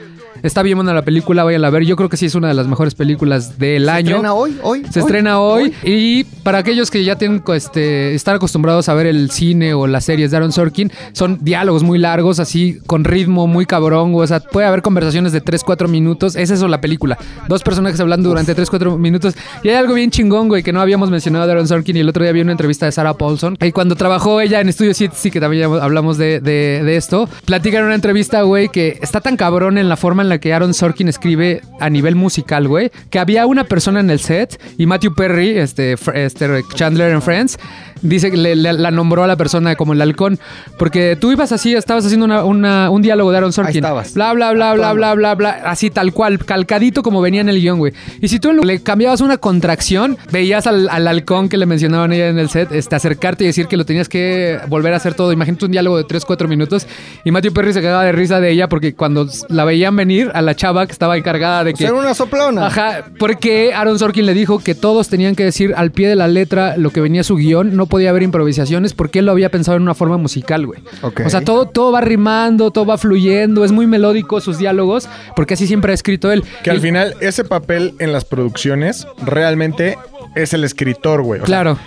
[0.46, 1.84] Está bien buena la película, vayan a ver.
[1.84, 4.10] Yo creo que sí es una de las mejores películas del ¿Se año.
[4.10, 4.56] estrena hoy?
[4.62, 4.82] ¿Hoy?
[4.90, 9.30] Se estrena hoy, y para aquellos que ya tienen este, están acostumbrados a ver el
[9.30, 13.66] cine o las series de Aaron Sorkin, son diálogos muy largos, así con ritmo muy
[13.66, 17.18] cabrón, o sea, puede haber conversaciones de 3, 4 minutos, es eso la película.
[17.48, 19.34] Dos personajes hablando durante 3, 4 minutos.
[19.62, 22.08] Y hay algo bien chingón, güey, que no habíamos mencionado de Aaron Sorkin y el
[22.08, 23.56] otro día vi una entrevista de Sarah Paulson.
[23.60, 27.28] Y cuando trabajó ella en Studio City, sí que también hablamos de, de- de esto,
[27.44, 30.52] platican en una entrevista, güey, que está tan cabrón en la forma en la que
[30.52, 34.86] Aaron Sorkin escribe a nivel musical, güey, que había una persona en el set y
[34.86, 37.58] Matthew Perry, este, este Chandler en Friends,
[38.02, 40.38] dice que le- le- la nombró a la persona como el halcón,
[40.78, 43.76] porque tú ibas así, estabas haciendo una- una- un diálogo de Aaron Sorkin.
[43.76, 44.14] estabas.
[44.14, 47.60] Bla, bla, bla, bla, bla, bla, bla, así tal cual, calcadito como venía en el
[47.60, 47.92] guion, güey.
[48.20, 52.28] Y si tú le cambiabas una contracción, veías al, al halcón que le mencionaban ella
[52.28, 55.32] en el set, este, acercarte y decir que lo tenías que volver a hacer todo.
[55.32, 56.86] Imagínate un diálogo de 3, 4 minutos
[57.24, 60.42] y Matthew Perry se cagaba de risa de ella porque cuando la veían venir a
[60.42, 61.84] la chava que estaba encargada de que...
[61.84, 62.66] Ser una soplona.
[62.66, 66.28] Ajá, porque Aaron Sorkin le dijo que todos tenían que decir al pie de la
[66.28, 69.76] letra lo que venía su guion, no podía haber improvisaciones porque él lo había pensado
[69.76, 70.80] en una forma musical, güey.
[71.02, 75.54] O sea, todo, todo va rimando, todo va fluyendo, es muy melódico sus diálogos, porque
[75.54, 76.44] así siempre ha escrito él.
[76.62, 79.98] Que al Y- final ese papel en las producciones realmente
[80.34, 81.40] es el escritor, güey.
[81.40, 81.78] O sea, Claro,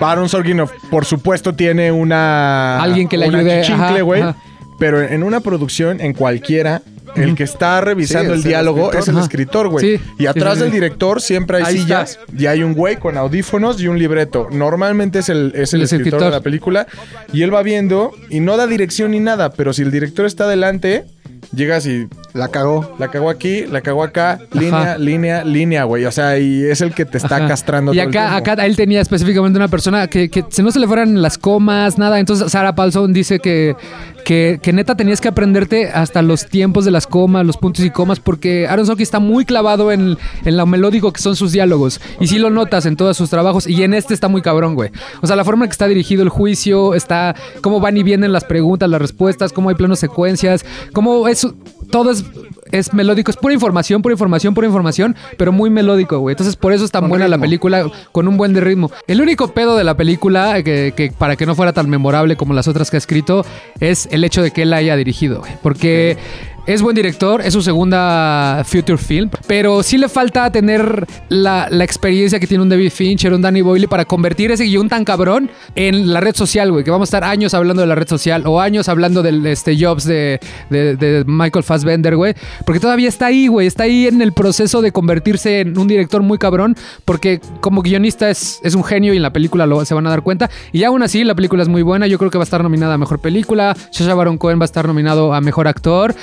[0.00, 2.80] Baron Sorkin, of- por supuesto, tiene una.
[2.82, 4.22] Alguien que le ayude, güey.
[4.80, 6.82] Pero en una producción, en cualquiera,
[7.14, 9.00] el que está revisando Sí, el diálogo escritor.
[9.02, 9.24] es el Ajá.
[9.24, 9.96] escritor, güey.
[9.98, 13.16] Sí, y atrás sí, del director siempre hay Ahí sillas y hay un güey con
[13.16, 14.48] audífonos y un libreto.
[14.50, 16.20] Normalmente es el, es el, El escritor, escritor.
[16.24, 16.86] de la película
[17.32, 20.44] y él va viendo y no da dirección ni nada, pero si el director está
[20.44, 21.04] adelante,
[21.54, 22.94] llegas y La cagó.
[22.98, 26.04] la cagó aquí, la cagó acá, línea, línea, línea, güey.
[26.04, 27.48] O sea, y es el que te está Ajá.
[27.48, 30.78] castrando Y todo acá, acá él tenía específicamente una persona que, que si no se
[30.78, 32.18] le fueran las comas, nada.
[32.20, 33.74] Entonces Sarah Paulson dice que,
[34.24, 37.90] que, que neta tenías que aprenderte hasta los tiempos de las comas, los puntos y
[37.90, 42.00] comas, porque Aaron Sorkin está muy clavado en, en lo melódico que son sus diálogos.
[42.20, 43.66] Y sí lo notas en todos sus trabajos.
[43.66, 44.90] Y en este está muy cabrón, güey.
[45.22, 48.32] O sea, la forma en que está dirigido el juicio, está cómo van y vienen
[48.32, 51.46] las preguntas, las respuestas, cómo hay planos secuencias, cómo es
[51.90, 52.24] todo es,
[52.70, 56.34] es melódico, es pura información, pura información, pura información, pero muy melódico, güey.
[56.34, 58.90] Entonces por eso es tan Con buena la película, con un buen de ritmo.
[59.06, 62.54] El único pedo de la película, que, que para que no fuera tan memorable como
[62.54, 63.44] las otras que ha escrito,
[63.80, 65.52] es el hecho de que él la haya dirigido, güey.
[65.62, 66.16] Porque...
[66.70, 72.38] Es buen director, es su segunda future film, pero sí le falta tener la, experiencia
[72.38, 76.12] que tiene un David Fincher, un Danny Boyle para convertir ese guion tan cabrón en
[76.12, 76.84] la red social, güey.
[76.84, 79.76] Que vamos a estar años hablando de la red social o años hablando del este,
[79.84, 80.38] Jobs de,
[81.26, 82.34] Michael Fassbender, güey.
[82.64, 83.66] Porque todavía está ahí, güey.
[83.66, 88.30] Está ahí en el proceso de convertirse en un director muy cabrón, porque como guionista
[88.30, 90.48] es, un genio y en la película se van a dar cuenta.
[90.70, 92.06] Y aún así, la película es muy buena.
[92.06, 93.76] Yo creo que va a estar nominada a mejor película.
[93.90, 96.14] Sacha Baron Cohen va a estar nominado a mejor actor.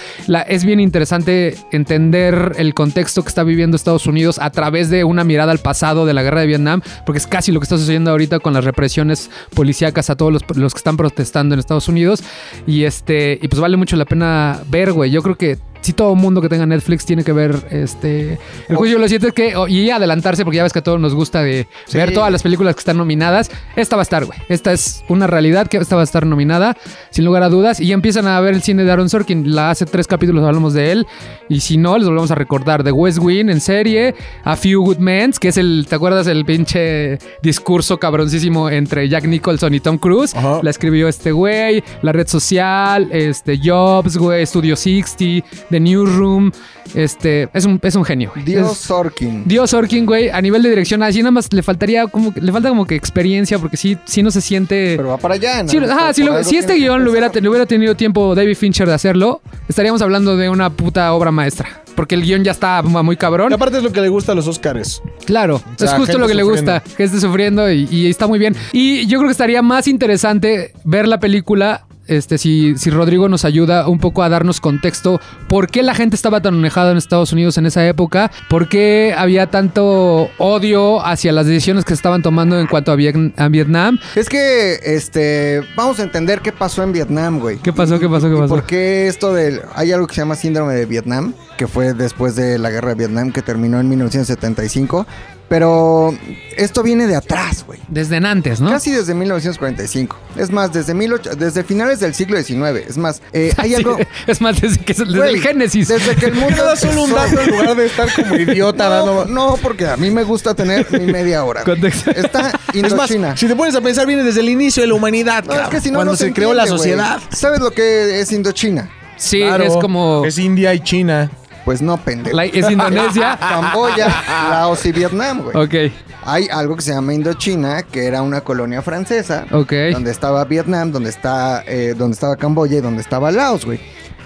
[0.42, 5.24] Es bien interesante entender el contexto que está viviendo Estados Unidos a través de una
[5.24, 8.12] mirada al pasado de la guerra de Vietnam, porque es casi lo que está sucediendo
[8.12, 12.24] ahorita con las represiones policíacas a todos los, los que están protestando en Estados Unidos.
[12.66, 15.12] Y este, y pues vale mucho la pena ver, güey.
[15.12, 18.98] Yo creo que sí todo mundo que tenga Netflix tiene que ver este el juicio
[18.98, 21.68] de los siete que y adelantarse porque ya ves que a todos nos gusta de
[21.86, 21.98] Sí.
[21.98, 23.50] ver todas las películas que están nominadas.
[23.76, 24.38] Esta va a estar güey.
[24.50, 26.76] Esta es una realidad que esta va a estar nominada
[27.10, 27.80] sin lugar a dudas.
[27.80, 29.56] Y ya empiezan a ver el cine de Aaron Sorkin.
[29.56, 31.08] La hace tres capítulos hablamos de él.
[31.50, 34.98] Y si no les volvemos a recordar The West Wing en serie A Few Good
[34.98, 39.98] Men que es el te acuerdas el pinche discurso cabroncísimo entre Jack Nicholson y Tom
[39.98, 40.60] Cruise Ajá.
[40.62, 46.52] la escribió este güey, La Red Social, este Jobs, güey, Studio 60, The Newsroom,
[46.96, 48.32] este, es un, es un genio.
[48.34, 48.46] güey.
[48.46, 49.44] Dios Sorkin.
[49.46, 52.52] Dios Sorkin, güey, a nivel de dirección, así nada más le faltaría como, que- le
[52.52, 54.94] falta como que experiencia, porque sí, sí no se siente...
[54.98, 55.70] Pero va para allá, ¿no?
[55.70, 58.94] Sí, ajá, si, lo- este guion lo hubiera, le hubiera tenido tiempo David Fincher de
[58.94, 61.84] hacerlo, estaríamos hablando de una puta obra maestra.
[61.96, 63.50] Porque el guion ya está muy cabrón.
[63.52, 65.02] Y aparte es lo que le gusta a los Oscars.
[65.26, 68.38] Claro, sea, es justo lo que le gusta, que esté sufriendo y, y está muy
[68.38, 68.56] bien.
[68.72, 71.87] Y yo creo que estaría más interesante ver la película.
[72.08, 76.16] Este, si, si Rodrigo nos ayuda un poco a darnos contexto, ¿por qué la gente
[76.16, 78.32] estaba tan enojada en Estados Unidos en esa época?
[78.50, 82.96] ¿Por qué había tanto odio hacia las decisiones que se estaban tomando en cuanto a,
[82.96, 84.00] a Vietnam?
[84.16, 87.58] Es que, este, vamos a entender qué pasó en Vietnam, güey.
[87.58, 88.00] ¿Qué pasó?
[88.00, 88.30] ¿Qué pasó?
[88.30, 88.54] ¿Qué ¿Y pasó?
[88.54, 89.62] por qué esto del...
[89.76, 92.96] Hay algo que se llama síndrome de Vietnam, que fue después de la guerra de
[92.96, 95.06] Vietnam, que terminó en 1975.
[95.50, 96.14] Pero
[96.58, 97.80] esto viene de atrás, güey.
[97.88, 98.70] Desde antes, ¿no?
[98.70, 100.18] Casi desde 1945.
[100.36, 102.86] Es más, desde, 18 desde finales del siglo XIX.
[102.88, 103.98] Es más, eh, hay Sí, algo...
[104.26, 105.88] Es más, desde, que, desde el Génesis.
[105.88, 106.64] Desde que el mundo...
[106.66, 109.26] da solo un dato en lugar de estar como idiota No, dando...
[109.26, 111.64] no, porque a mí me gusta tener mi media hora.
[111.64, 112.12] Contexto.
[112.12, 113.38] Está Es más, Indochina.
[113.38, 115.80] si te pones a pensar, viene desde el inicio de la humanidad, No, es que
[115.80, 117.20] si no, cuando no se, creó la sociedad.
[117.32, 118.90] ¿Sabes lo que es Indochina?
[119.16, 120.26] Sí, Claro, es como...
[120.26, 121.32] Es India y China.
[121.68, 122.40] Pues no, pendejo.
[122.40, 123.38] es Indonesia.
[123.42, 124.08] Camboya,
[124.50, 125.58] Laos y Vietnam, güey.
[125.58, 125.92] ok,
[126.24, 129.74] Hay algo que se llama Indochina, que era una colonia francesa, ok.
[129.92, 133.82] donde estaba Vietnam, donde está, eh, donde estaba Camboya y donde estaba Laos, güey.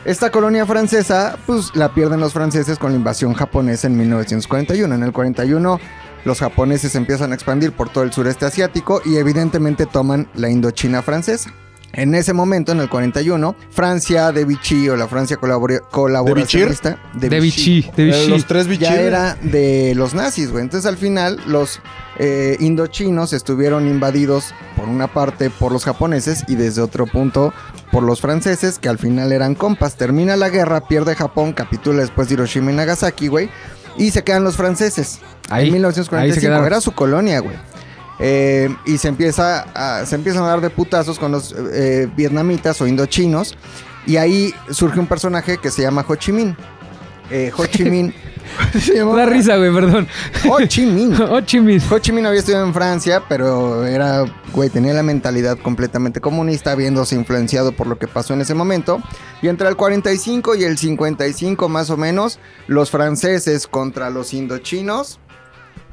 [0.05, 4.93] Esta colonia francesa, pues la pierden los franceses con la invasión japonesa en 1941.
[4.93, 5.79] En el 41
[6.25, 11.01] los japoneses empiezan a expandir por todo el sureste asiático y evidentemente toman la Indochina
[11.01, 11.51] francesa.
[11.93, 17.29] En ese momento, en el 41, Francia de Vichy o la Francia colabora- colaboracionista De
[17.39, 18.17] Vichy, de Vichy.
[18.25, 18.93] Eh, Los tres ya bichos.
[18.93, 20.63] era de los nazis, güey.
[20.63, 21.79] Entonces al final los
[22.17, 27.53] eh, indochinos estuvieron invadidos por una parte por los japoneses y desde otro punto
[27.91, 29.95] por los franceses, que al final eran compas.
[29.95, 33.49] Termina la guerra, pierde Japón, capitula después de Hiroshima y Nagasaki, güey.
[33.97, 35.19] Y se quedan los franceses.
[35.49, 37.57] Ahí, en ahí se 1945 era su colonia, güey.
[38.19, 42.79] Eh, y se empieza a, se empiezan a dar de putazos con los eh, vietnamitas
[42.81, 43.57] o indochinos.
[44.05, 46.55] Y ahí surge un personaje que se llama Ho Chi Minh.
[47.29, 48.13] Eh, Ho Chi Minh.
[48.79, 50.07] se llamaba Da risa, güey, perdón.
[50.49, 51.13] Ho Chi Minh.
[51.29, 51.81] Ho Chi Minh.
[51.89, 56.75] Ho Chi Minh había estudiado en Francia, pero era, güey, tenía la mentalidad completamente comunista,
[56.75, 59.01] viéndose influenciado por lo que pasó en ese momento.
[59.41, 65.19] Y entre el 45 y el 55 más o menos, los franceses contra los indochinos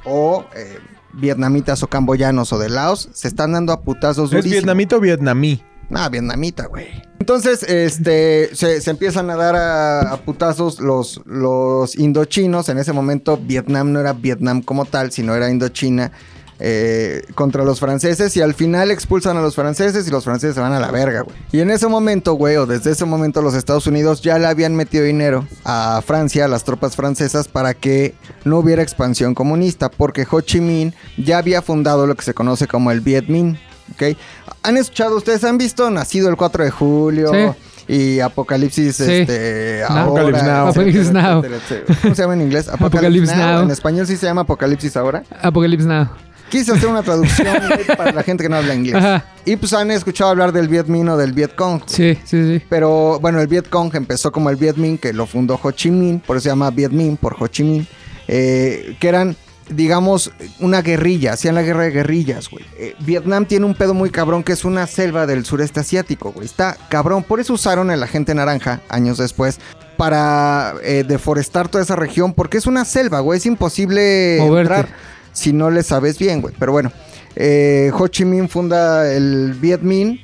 [0.05, 0.79] o eh,
[1.13, 5.63] vietnamitas o camboyanos o de Laos se están dando a putazos ¿Es vietnamita o vietnamí?
[5.91, 6.87] Ah, vietnamita, güey.
[7.19, 12.69] Entonces, este, se, se empiezan a dar a, a putazos los, los indochinos.
[12.69, 16.13] En ese momento, Vietnam no era Vietnam como tal, sino era Indochina
[16.61, 18.37] eh, contra los franceses.
[18.37, 21.23] Y al final expulsan a los franceses y los franceses se van a la verga,
[21.23, 21.37] güey.
[21.53, 24.75] Y en ese momento, güey, o desde ese momento, los Estados Unidos ya le habían
[24.77, 29.91] metido dinero a Francia, a las tropas francesas, para que no hubiera expansión comunista.
[29.91, 33.59] Porque Ho Chi Minh ya había fundado lo que se conoce como el Viet Minh.
[33.95, 34.17] ¿ok?
[34.63, 37.31] ¿Han escuchado, ustedes han visto Nacido el 4 de julio?
[37.33, 37.49] Sí.
[37.91, 39.03] Y Apocalipsis, Sí.
[39.11, 39.95] este, No.
[39.97, 40.67] ahora, Apocalypse Now.
[40.69, 41.39] Apocalypse Now.
[41.39, 41.99] etcétera, etcétera.
[42.03, 42.69] ¿Cómo se llama en inglés?
[42.69, 43.63] Apocalypse Now.
[43.63, 45.23] En español sí se llama Apocalipsis ahora.
[45.41, 46.09] Apocalypse Now.
[46.51, 47.57] Quise hacer una traducción
[47.97, 48.95] para la gente que no habla inglés.
[48.97, 49.25] Ajá.
[49.45, 51.83] Y pues han escuchado hablar del Viet Minh o del Viet Cong.
[51.87, 52.65] Sí, sí, sí.
[52.69, 55.91] Pero bueno, el Viet Cong empezó como el Viet Minh, que lo fundó Ho Chi
[55.91, 57.87] Minh, por eso se llama Viet Minh, por Ho Chi Minh,
[58.29, 59.37] eh, que eran,
[59.71, 62.65] digamos, una guerrilla, hacían la guerra de guerrillas, güey.
[62.79, 66.47] Eh, Vietnam tiene un pedo muy cabrón que es una selva del sureste asiático, güey.
[66.47, 69.59] Está cabrón, por eso usaron el agente naranja años después
[69.97, 74.75] para eh, deforestar toda esa región, porque es una selva, güey, es imposible Moverte.
[74.75, 74.95] entrar
[75.33, 76.55] si no le sabes bien, güey.
[76.59, 76.93] Pero bueno,
[77.37, 80.21] eh, Ho Chi Minh funda el Viet Minh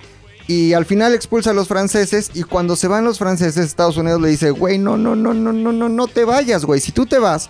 [0.46, 4.20] y al final expulsa a los franceses y cuando se van los franceses, Estados Unidos
[4.20, 6.80] le dice, güey, no, no, no, no, no, no, no te vayas, güey.
[6.80, 7.48] Si tú te vas,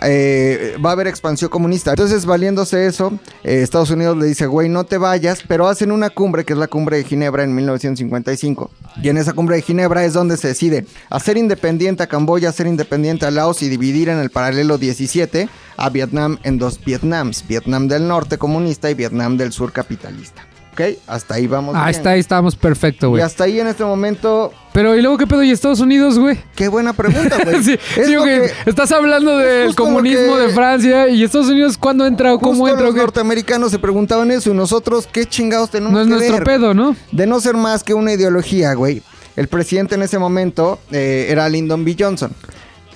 [0.00, 1.90] eh, va a haber expansión comunista.
[1.90, 3.12] Entonces, valiéndose eso,
[3.44, 6.58] eh, Estados Unidos le dice, güey, no te vayas, pero hacen una cumbre, que es
[6.58, 8.70] la cumbre de Ginebra en 1955.
[9.02, 12.66] Y en esa cumbre de Ginebra es donde se decide hacer independiente a Camboya, hacer
[12.66, 17.88] independiente a Laos y dividir en el paralelo 17 a Vietnam en dos Vietnams, Vietnam
[17.88, 20.46] del norte comunista y Vietnam del sur capitalista.
[20.72, 20.80] ¿Ok?
[21.06, 21.74] Hasta ahí vamos.
[21.76, 21.90] Ah, bien.
[21.96, 23.22] está ahí, estábamos perfecto, Y güey.
[23.22, 25.42] hasta ahí en este momento, Pero, ¿y luego qué pedo?
[25.42, 26.38] ¿Y Estados Unidos, güey?
[26.54, 27.62] qué buena pregunta, güey.
[27.62, 31.76] sí, Es sí, que- estás hablando del lo comunismo que- de Francia y Estados Unidos,
[31.76, 32.86] ¿cuándo entra o cómo entra?
[32.86, 36.44] los norteamericanos se preguntaban eso y nosotros, ¿qué chingados tenemos No es que nuestro ver?
[36.44, 36.96] pedo, ¿no?
[37.10, 39.02] De no ser más que una ideología, güey.
[39.36, 41.96] El presidente en ese momento eh, era Lyndon B.
[41.98, 42.32] Johnson.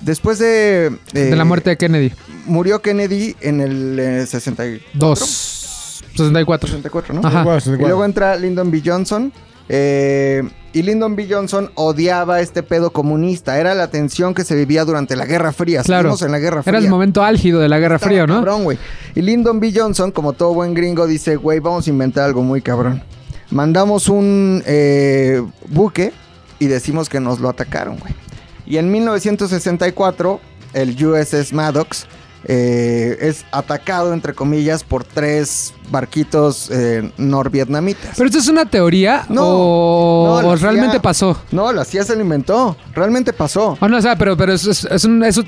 [0.01, 0.87] Después de...
[1.13, 2.11] eh, de la muerte de Kennedy.
[2.45, 5.25] Murió Kennedy en el eh, 64.
[6.17, 6.27] Dos.
[6.27, 6.67] 64.
[6.67, 7.21] 64, ¿no?
[7.27, 7.57] Ajá.
[7.65, 8.81] Y luego entra Lyndon B.
[8.85, 9.31] Johnson.
[9.69, 10.43] eh,
[10.73, 11.27] y Lyndon B.
[11.29, 13.59] Johnson odiaba este pedo comunista.
[13.59, 15.81] Era la tensión que se vivía durante la Guerra Fría.
[15.81, 16.15] Claro.
[16.21, 16.77] En la Guerra Fría.
[16.77, 18.35] Era el momento álgido de la Guerra Estaba Fría, ¿no?
[18.35, 18.77] Cabrón, güey.
[19.15, 19.73] Y Lyndon B.
[19.75, 23.01] Johnson, como todo buen gringo, dice, güey, vamos a inventar algo muy cabrón.
[23.49, 26.13] Mandamos un eh, buque
[26.59, 28.13] y decimos que nos lo atacaron, güey.
[28.67, 30.39] Y en 1964,
[30.73, 32.05] el USS Maddox
[32.43, 38.15] eh, es atacado, entre comillas, por tres barquitos eh, norvietnamitas.
[38.15, 41.37] Pero esto es una teoría No, o, no, realmente pasó.
[41.51, 42.77] No, la CIA se lo inventó.
[42.93, 43.77] Realmente pasó.
[43.81, 44.71] Ah, no, o sea, pero, pero eso,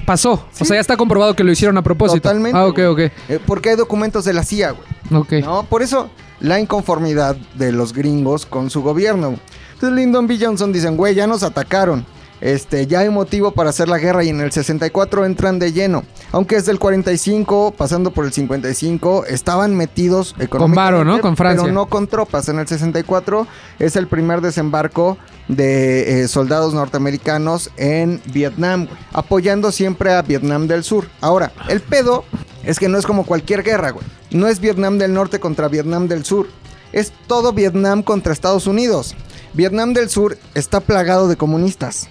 [0.06, 0.46] pasó.
[0.60, 2.22] O sea, ya está comprobado que lo hicieron a propósito.
[2.22, 2.58] Totalmente.
[2.58, 3.00] Ah, ok, ok.
[3.00, 5.22] Eh, porque hay documentos de la CIA, güey.
[5.22, 5.46] Ok.
[5.46, 5.64] ¿no?
[5.64, 6.10] Por eso
[6.40, 9.36] la inconformidad de los gringos con su gobierno.
[9.74, 10.38] Entonces Lyndon B.
[10.40, 12.06] Johnson dicen, güey, ya nos atacaron.
[12.42, 16.04] Este, ya hay motivo para hacer la guerra y en el 64 entran de lleno.
[16.32, 20.98] Aunque desde el 45, pasando por el 55, estaban metidos económicamente.
[20.98, 21.22] varo, ¿no?
[21.22, 21.64] Con Francia.
[21.64, 22.48] Pero no con tropas.
[22.50, 23.48] En el 64
[23.80, 25.18] es el primer desembarco
[25.50, 31.08] de eh, soldados norteamericanos en Vietnam, güey, apoyando siempre a Vietnam del Sur.
[31.22, 32.24] Ahora, el pedo
[32.64, 34.06] es que no es como cualquier guerra, güey.
[34.32, 36.48] No es Vietnam del Norte contra Vietnam del Sur.
[36.94, 39.16] Es todo Vietnam contra Estados Unidos.
[39.54, 42.10] Vietnam del Sur está plagado de comunistas,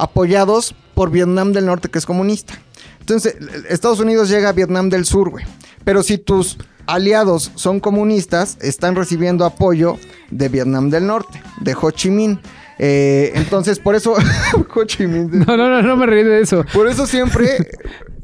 [0.00, 2.54] apoyados por Vietnam del Norte, que es comunista.
[3.00, 3.36] Entonces,
[3.68, 5.44] Estados Unidos llega a Vietnam del Sur, güey.
[5.84, 9.96] Pero si tus aliados son comunistas, están recibiendo apoyo
[10.30, 12.38] de Vietnam del Norte, de Ho Chi Minh.
[12.78, 14.14] Eh, entonces, por eso,
[14.74, 15.44] Ho Chi Minh.
[15.46, 16.64] No, no, no, no me reí de eso.
[16.72, 17.58] Por eso siempre,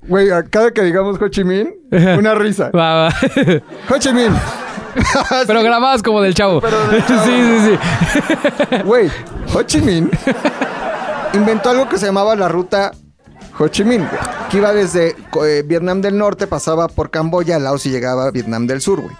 [0.07, 1.75] güey, cada que digamos Ho Chi Minh,
[2.19, 2.71] una risa.
[2.71, 3.15] Va, va.
[3.91, 4.33] Ho Chi Minh.
[5.47, 6.61] Pero grabadas como del chavo.
[6.61, 7.25] Pero del chavo.
[7.25, 7.77] Sí, sí,
[8.71, 8.83] sí.
[8.85, 9.11] Güey,
[9.55, 10.11] Ho Chi Minh
[11.35, 12.93] inventó algo que se llamaba la ruta
[13.59, 14.07] Ho Chi Minh,
[14.51, 18.67] que iba desde eh, Vietnam del Norte, pasaba por Camboya, Laos y llegaba a Vietnam
[18.67, 19.17] del Sur, güey.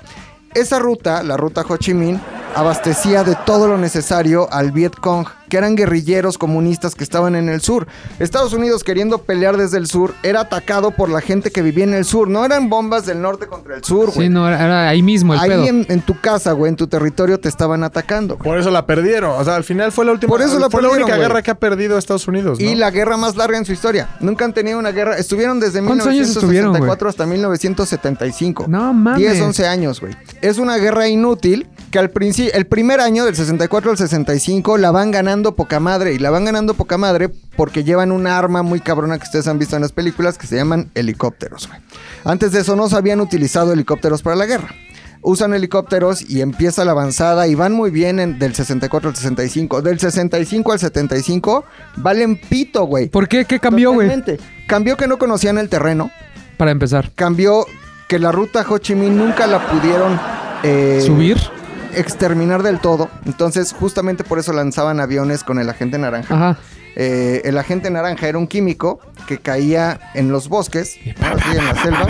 [0.55, 2.21] Esa ruta, la ruta Ho Chi Minh,
[2.55, 7.49] abastecía de todo lo necesario al Viet Cong, que eran guerrilleros comunistas que estaban en
[7.49, 7.87] el sur.
[8.19, 11.95] Estados Unidos queriendo pelear desde el sur era atacado por la gente que vivía en
[11.95, 12.29] el sur.
[12.29, 14.27] No eran bombas del norte contra el sur, güey.
[14.27, 15.65] Sí, no, era, era ahí mismo el Ahí pedo.
[15.67, 18.37] en, en tu casa, güey, en tu territorio te estaban atacando.
[18.37, 18.45] güey.
[18.49, 19.39] Por eso la perdieron.
[19.39, 20.31] O sea, al final fue la última.
[20.31, 21.21] Por eso la fue la única güey.
[21.21, 22.59] guerra que ha perdido Estados Unidos.
[22.59, 22.65] ¿no?
[22.67, 24.09] Y la guerra más larga en su historia.
[24.21, 25.17] Nunca han tenido una guerra.
[25.19, 28.65] Estuvieron desde ¿Cuántos años estuvieron, 1964 hasta 1975.
[28.69, 29.21] No mames.
[29.21, 30.17] 10, 11 años, güey.
[30.41, 34.91] Es una guerra inútil que al principio, el primer año del 64 al 65 la
[34.91, 36.13] van ganando poca madre.
[36.13, 39.59] Y la van ganando poca madre porque llevan una arma muy cabrona que ustedes han
[39.59, 41.81] visto en las películas que se llaman helicópteros, güey.
[42.23, 44.69] Antes de eso no se habían utilizado helicópteros para la guerra.
[45.23, 49.81] Usan helicópteros y empieza la avanzada y van muy bien en- del 64 al 65.
[49.81, 51.65] Del 65 al 75
[51.97, 53.09] valen pito, güey.
[53.09, 53.47] ¿Por qué?
[53.47, 54.11] ¿Qué cambió, güey?
[54.67, 56.11] Cambió que no conocían el terreno.
[56.59, 57.11] Para empezar.
[57.15, 57.65] Cambió
[58.07, 60.21] que la ruta Ho Chi Minh nunca la pudieron
[60.63, 61.39] eh, ¿Subir?
[61.97, 63.09] Exterminar del todo.
[63.25, 66.35] Entonces, justamente por eso lanzaban aviones con el agente naranja.
[66.35, 66.59] Ajá.
[66.99, 71.27] Eh, el agente naranja era un químico que caía en los bosques, ¿no?
[71.27, 72.09] Así en la selva,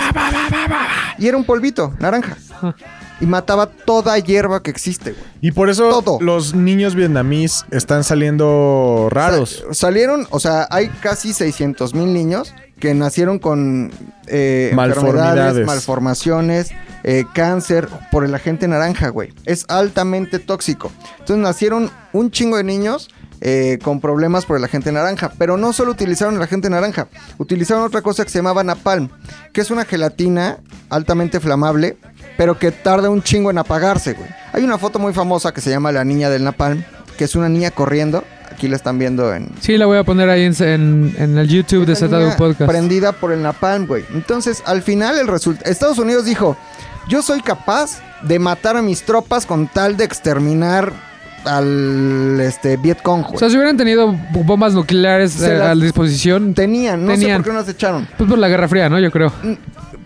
[1.19, 2.37] y era un polvito naranja.
[2.53, 2.77] Ajá.
[3.19, 5.25] Y mataba toda hierba que existe, güey.
[5.41, 6.19] Y por eso Todo.
[6.21, 9.65] los niños vietnamíes están saliendo raros.
[9.69, 13.91] Sa- salieron, o sea, hay casi 600 mil niños que nacieron con
[14.27, 15.29] eh, Malformidades.
[15.31, 16.71] enfermedades, malformaciones,
[17.09, 19.33] eh, cáncer por el agente naranja, güey.
[19.45, 20.91] Es altamente tóxico.
[21.21, 23.09] Entonces nacieron un chingo de niños
[23.41, 25.31] eh, con problemas por el agente naranja.
[25.39, 27.07] Pero no solo utilizaron el agente naranja,
[27.39, 29.09] utilizaron otra cosa que se llamaba napalm,
[29.53, 30.59] que es una gelatina
[30.91, 31.97] altamente flamable,
[32.37, 34.29] pero que tarda un chingo en apagarse, güey.
[34.53, 36.83] Hay una foto muy famosa que se llama La Niña del Napalm,
[37.17, 38.25] que es una niña corriendo.
[38.51, 39.51] Aquí la están viendo en...
[39.61, 42.71] Sí, la voy a poner ahí en, en- en el YouTube de ZDU Podcast.
[42.71, 44.05] Prendida por el napalm, güey.
[44.15, 45.71] Entonces, al final, el resultado.
[45.71, 46.57] Estados Unidos dijo:
[47.09, 50.93] Yo soy capaz de matar a mis tropas con tal de exterminar
[51.45, 53.39] al este, Vietcong, O güey.
[53.39, 57.39] sea, si hubieran tenido bombas nucleares eh, a disposición, Tenían, no sé Tenían.
[57.39, 58.09] por qué no las echaron.
[58.17, 58.99] pues por la Guerra Fría, ¿no?
[58.99, 59.33] Yo creo.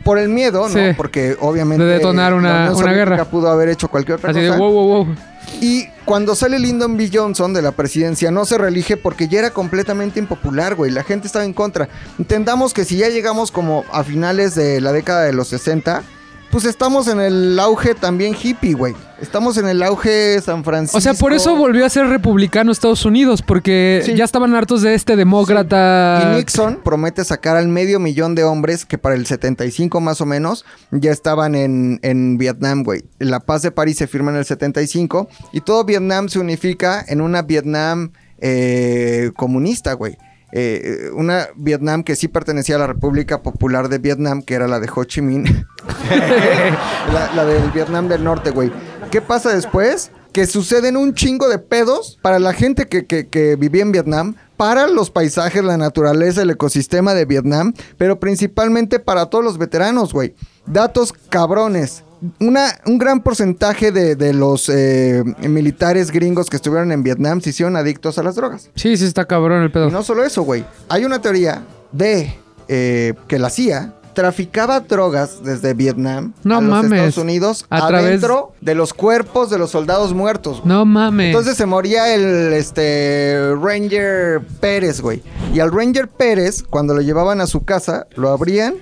[0.05, 0.75] Por el miedo, ¿no?
[0.75, 0.95] Sí.
[0.97, 1.85] Porque obviamente.
[1.85, 3.25] De detonar una- la una guerra.
[3.25, 4.59] pudo haber hecho cualquier otra Así de cosa.
[4.61, 5.15] wow, wow, wow.
[5.63, 7.11] Y cuando sale Lyndon B.
[7.13, 10.91] Johnson de la presidencia, no se reelige porque ya era completamente impopular, güey.
[10.91, 11.89] La gente estaba en contra.
[12.19, 16.03] Entendamos que si ya llegamos como a finales de la década de los 60,
[16.51, 18.95] pues estamos en el auge también hippie, güey.
[19.21, 20.97] Estamos en el auge San Francisco.
[20.99, 24.15] O sea, por eso volvió a ser republicano Estados Unidos, porque Sí.
[24.15, 26.23] ya estaban hartos de este demócrata.
[26.33, 30.27] Y Nixon promete sacar al medio millón de hombres que para el 75 más o
[30.27, 33.05] menos ya estaban en, en Vietnam, güey.
[33.19, 37.21] La paz de París se firma en el 75 y todo Vietnam se unifica en
[37.21, 40.17] una Vietnam eh, comunista, güey.
[40.53, 44.81] Eh, una Vietnam que sí pertenecía a la República Popular de Vietnam, que era la
[44.81, 45.45] de Ho Chi Minh.
[47.35, 48.73] la, del Vietnam del Norte, güey.
[49.11, 50.11] ¿Qué pasa después?
[50.33, 54.37] Que suceden un chingo de pedos para la gente que, que- que vivía en Vietnam,
[54.57, 60.13] para los paisajes, la naturaleza, el ecosistema de Vietnam, pero principalmente para todos los veteranos,
[60.13, 60.35] güey.
[60.67, 62.05] Datos cabrones.
[62.39, 67.51] Una, un gran porcentaje de, de los eh, militares gringos que estuvieron en Vietnam se
[67.51, 68.71] hicieron adictos a las drogas.
[68.75, 69.89] Sí, sí, está cabrón el pedo.
[69.89, 70.65] Y no solo eso, güey.
[70.89, 71.63] Hay una teoría
[71.93, 72.35] de
[72.69, 76.93] eh, que la CIA traficaba drogas desde Vietnam No a los mames.
[76.93, 80.59] Estados Unidos A través- adentro de los cuerpos de los soldados muertos.
[80.59, 80.69] güey.
[80.69, 81.29] No mames.
[81.29, 85.23] Entonces se moría el este Ranger Pérez, güey.
[85.55, 88.75] Y al Ranger Pérez, cuando lo llevaban a su casa, lo abrían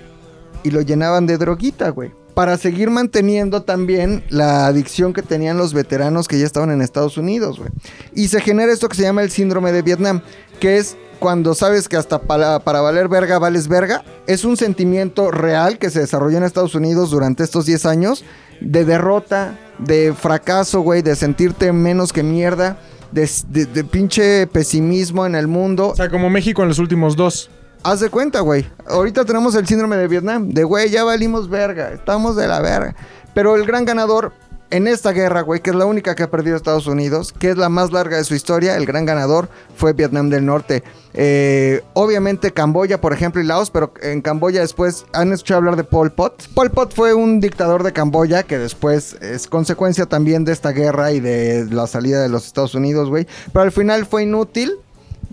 [0.63, 2.11] y lo llenaban de droguita, güey.
[2.33, 7.17] Para seguir manteniendo también la adicción que tenían los veteranos que ya estaban en Estados
[7.17, 7.69] Unidos, güey.
[8.15, 10.21] Y se genera esto que se llama el síndrome de Vietnam,
[10.59, 14.03] que es cuando sabes que hasta para, valer verga vales verga.
[14.25, 18.23] Es un sentimiento real que se desarrolló en Estados Unidos durante estos 10 años
[18.61, 22.77] de derrota, de fracaso, güey, de sentirte menos que mierda,
[23.11, 25.89] de, de- de pinche pesimismo en el mundo.
[25.89, 27.49] O sea, como México en los últimos dos.
[27.83, 28.67] Haz de cuenta, güey.
[28.87, 30.49] Ahorita tenemos el síndrome de Vietnam.
[30.49, 31.91] De, güey, ya valimos verga.
[31.91, 32.95] Estamos de la verga.
[33.33, 34.33] Pero el gran ganador
[34.71, 37.57] en esta guerra, güey, que es la única que ha perdido Estados Unidos, que es
[37.57, 40.83] la más larga de su historia, el gran ganador fue Vietnam del Norte.
[41.13, 45.83] Eh, obviamente Camboya, por ejemplo, y Laos, pero en Camboya después han escuchado hablar de
[45.83, 46.49] Pol Pot.
[46.53, 51.11] Pol Pot fue un dictador de Camboya que después es consecuencia también de esta guerra
[51.13, 53.25] y de la salida de los Estados Unidos, güey.
[53.51, 54.77] Pero al final fue inútil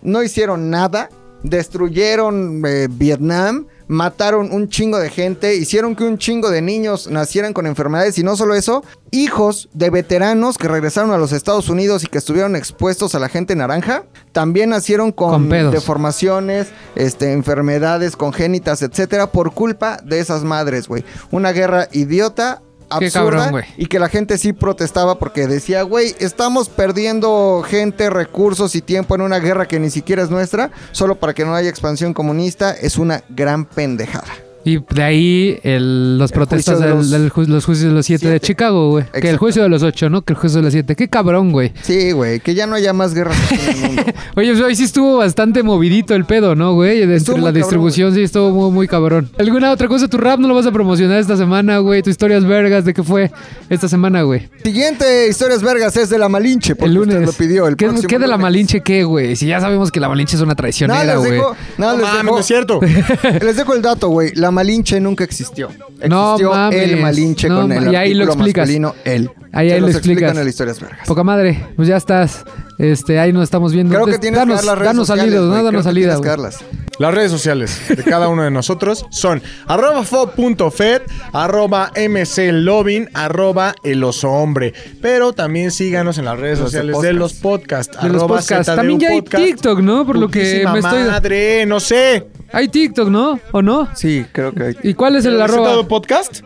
[0.07, 1.11] no hicieron nada,
[1.43, 7.53] destruyeron eh, Vietnam, mataron un chingo de gente, hicieron que un chingo de niños nacieran
[7.53, 12.03] con enfermedades y no solo eso, hijos de veteranos que regresaron a los Estados Unidos
[12.05, 18.16] y que estuvieron expuestos a la gente naranja, también nacieron con, Con deformaciones, este, enfermedades
[18.16, 21.05] congénitas, etcétera, por culpa de esas madres, güey.
[21.30, 22.62] Una guerra idiota.
[22.89, 28.74] Absurda, cabrón, y que la gente sí protestaba porque decía, güey, estamos perdiendo gente, recursos
[28.74, 31.68] y tiempo en una guerra que ni siquiera es nuestra, solo para que no haya
[31.68, 34.45] expansión comunista, es una gran pendejada.
[34.69, 38.05] Y de ahí el- los El protestas de los del ju- los juicios de los
[38.05, 38.41] siete, de.
[38.41, 39.05] Chicago, güey.
[39.12, 40.23] Que el juicio de los ocho, ¿no?
[40.23, 40.97] Que el juicio de los siete.
[40.97, 41.73] Qué cabrón, güey.
[41.83, 44.03] Sí, güey, que ya no haya más guerras en el mundo.
[44.35, 47.01] Oye, pues hoy sí estuvo bastante movidito el pedo, ¿no, güey?
[47.03, 49.31] Estuvo la cabrón, distribución sí estuvo muy, muy cabrón.
[49.39, 50.09] ¿Alguna otra cosa?
[50.09, 52.03] ¿Tu rap no lo vas a promocionar esta semana, güey?
[52.03, 53.31] ¿Tu historias vergas de qué fue
[53.71, 54.49] esta semana, güey?
[54.64, 57.14] Siguiente historias vergas es de la Malinche, porque El lunes.
[57.14, 57.69] usted lo pidió.
[57.69, 58.43] El ¿Qué, próximo qué de la lunes.
[58.43, 59.37] Malinche qué, güey?
[59.37, 61.31] Si ya sabemos que la Malinche es una Nada, traicionera, les güey.
[61.33, 62.81] dejo, nada, No les dejo- no es cierto.
[63.45, 64.33] les dejo el dato, güey.
[64.35, 65.68] La Malinche nunca existió.
[66.09, 66.82] No Existió mames.
[66.82, 68.62] el Malinche No con el y ahí lo explicas.
[68.62, 69.30] masculino, él.
[69.52, 70.30] Ahí- ahí lo explicas.
[70.32, 71.07] en las historias vergas.
[71.07, 72.44] Poca madre, pues ya estás.
[72.78, 73.94] Este, ahí nos estamos viendo.
[73.94, 75.82] Creo que Entonces, tienes danos, que dar las redes danos sociales, salida, no, danos que
[75.84, 76.30] salida, tienes que güey.
[76.30, 76.59] darlas.
[76.99, 84.03] Las redes sociales de cada uno de nosotros son arroba fo.fed, arroba mclovin, arroba el
[84.03, 84.72] oso hombre.
[85.03, 87.97] Pero también síganos en las redes Los sociales de los podcasts.
[88.01, 88.66] De los arroba podcasts.
[88.66, 89.44] ZDU También ya hay podcast.
[89.44, 90.07] TikTok, ¿no?
[90.07, 92.26] Por lo que me estoy- madre, no sé.
[92.53, 93.40] Hay TikTok, ¿no?
[93.53, 93.88] ¿O no?
[93.94, 94.76] Sí, creo que hay.
[94.82, 95.74] ¿Y cuál es el ¿El arroba?
[95.74, 96.40] ZDU podcast?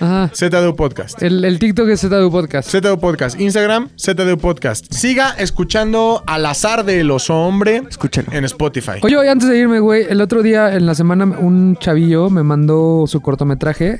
[0.00, 0.30] Ajá.
[0.34, 1.22] ZDU Podcast.
[1.22, 2.70] El, el TikTok es ZDU Podcast.
[2.70, 3.40] ZDU Podcast.
[3.40, 4.92] Instagram, ZDU Podcast.
[4.92, 8.32] Siga escuchando Al azar del oso hombre Escúchenlo.
[8.32, 8.98] en Spotify.
[9.02, 12.42] Oye, oye, antes de irme, güey, el otro día en la semana un chavillo me
[12.42, 13.98] mandó su cortometraje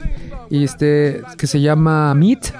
[0.50, 2.52] y este que se llama Meat.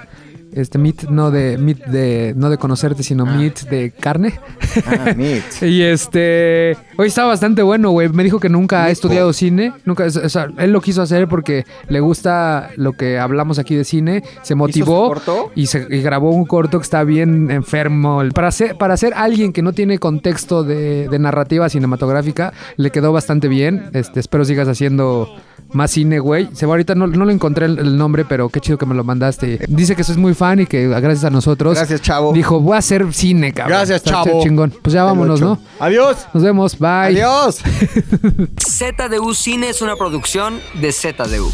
[0.52, 4.40] Este meat no de meat de no de conocerte, sino meat de carne.
[4.86, 5.44] Ah, meat.
[5.62, 8.08] y este, hoy estaba bastante bueno, güey.
[8.08, 11.64] Me dijo que nunca ha estudiado cine, nunca, o sea, él lo quiso hacer porque
[11.88, 15.50] le gusta lo que hablamos aquí de cine, se motivó corto?
[15.54, 18.22] y se y grabó un corto que está bien enfermo.
[18.34, 23.12] Para ser para ser alguien que no tiene contexto de, de narrativa cinematográfica, le quedó
[23.12, 23.90] bastante bien.
[23.92, 25.28] Este, espero sigas haciendo
[25.72, 26.48] más cine, güey.
[26.54, 28.94] Se va ahorita no, no le encontré el, el nombre, pero qué chido que me
[28.94, 29.60] lo mandaste.
[29.68, 32.32] Dice que sos muy fan y que gracias a nosotros Gracias, chavo.
[32.32, 33.78] dijo, voy a hacer cine, cabrón.
[33.78, 34.42] Gracias, Está chavo.
[34.42, 34.72] chingón.
[34.82, 35.58] Pues ya vámonos, ¿no?
[35.80, 36.16] Adiós.
[36.34, 36.78] Nos vemos.
[36.78, 36.88] Bye.
[36.88, 37.58] Adiós.
[38.60, 41.50] ZDU Cine es una producción de ZDU.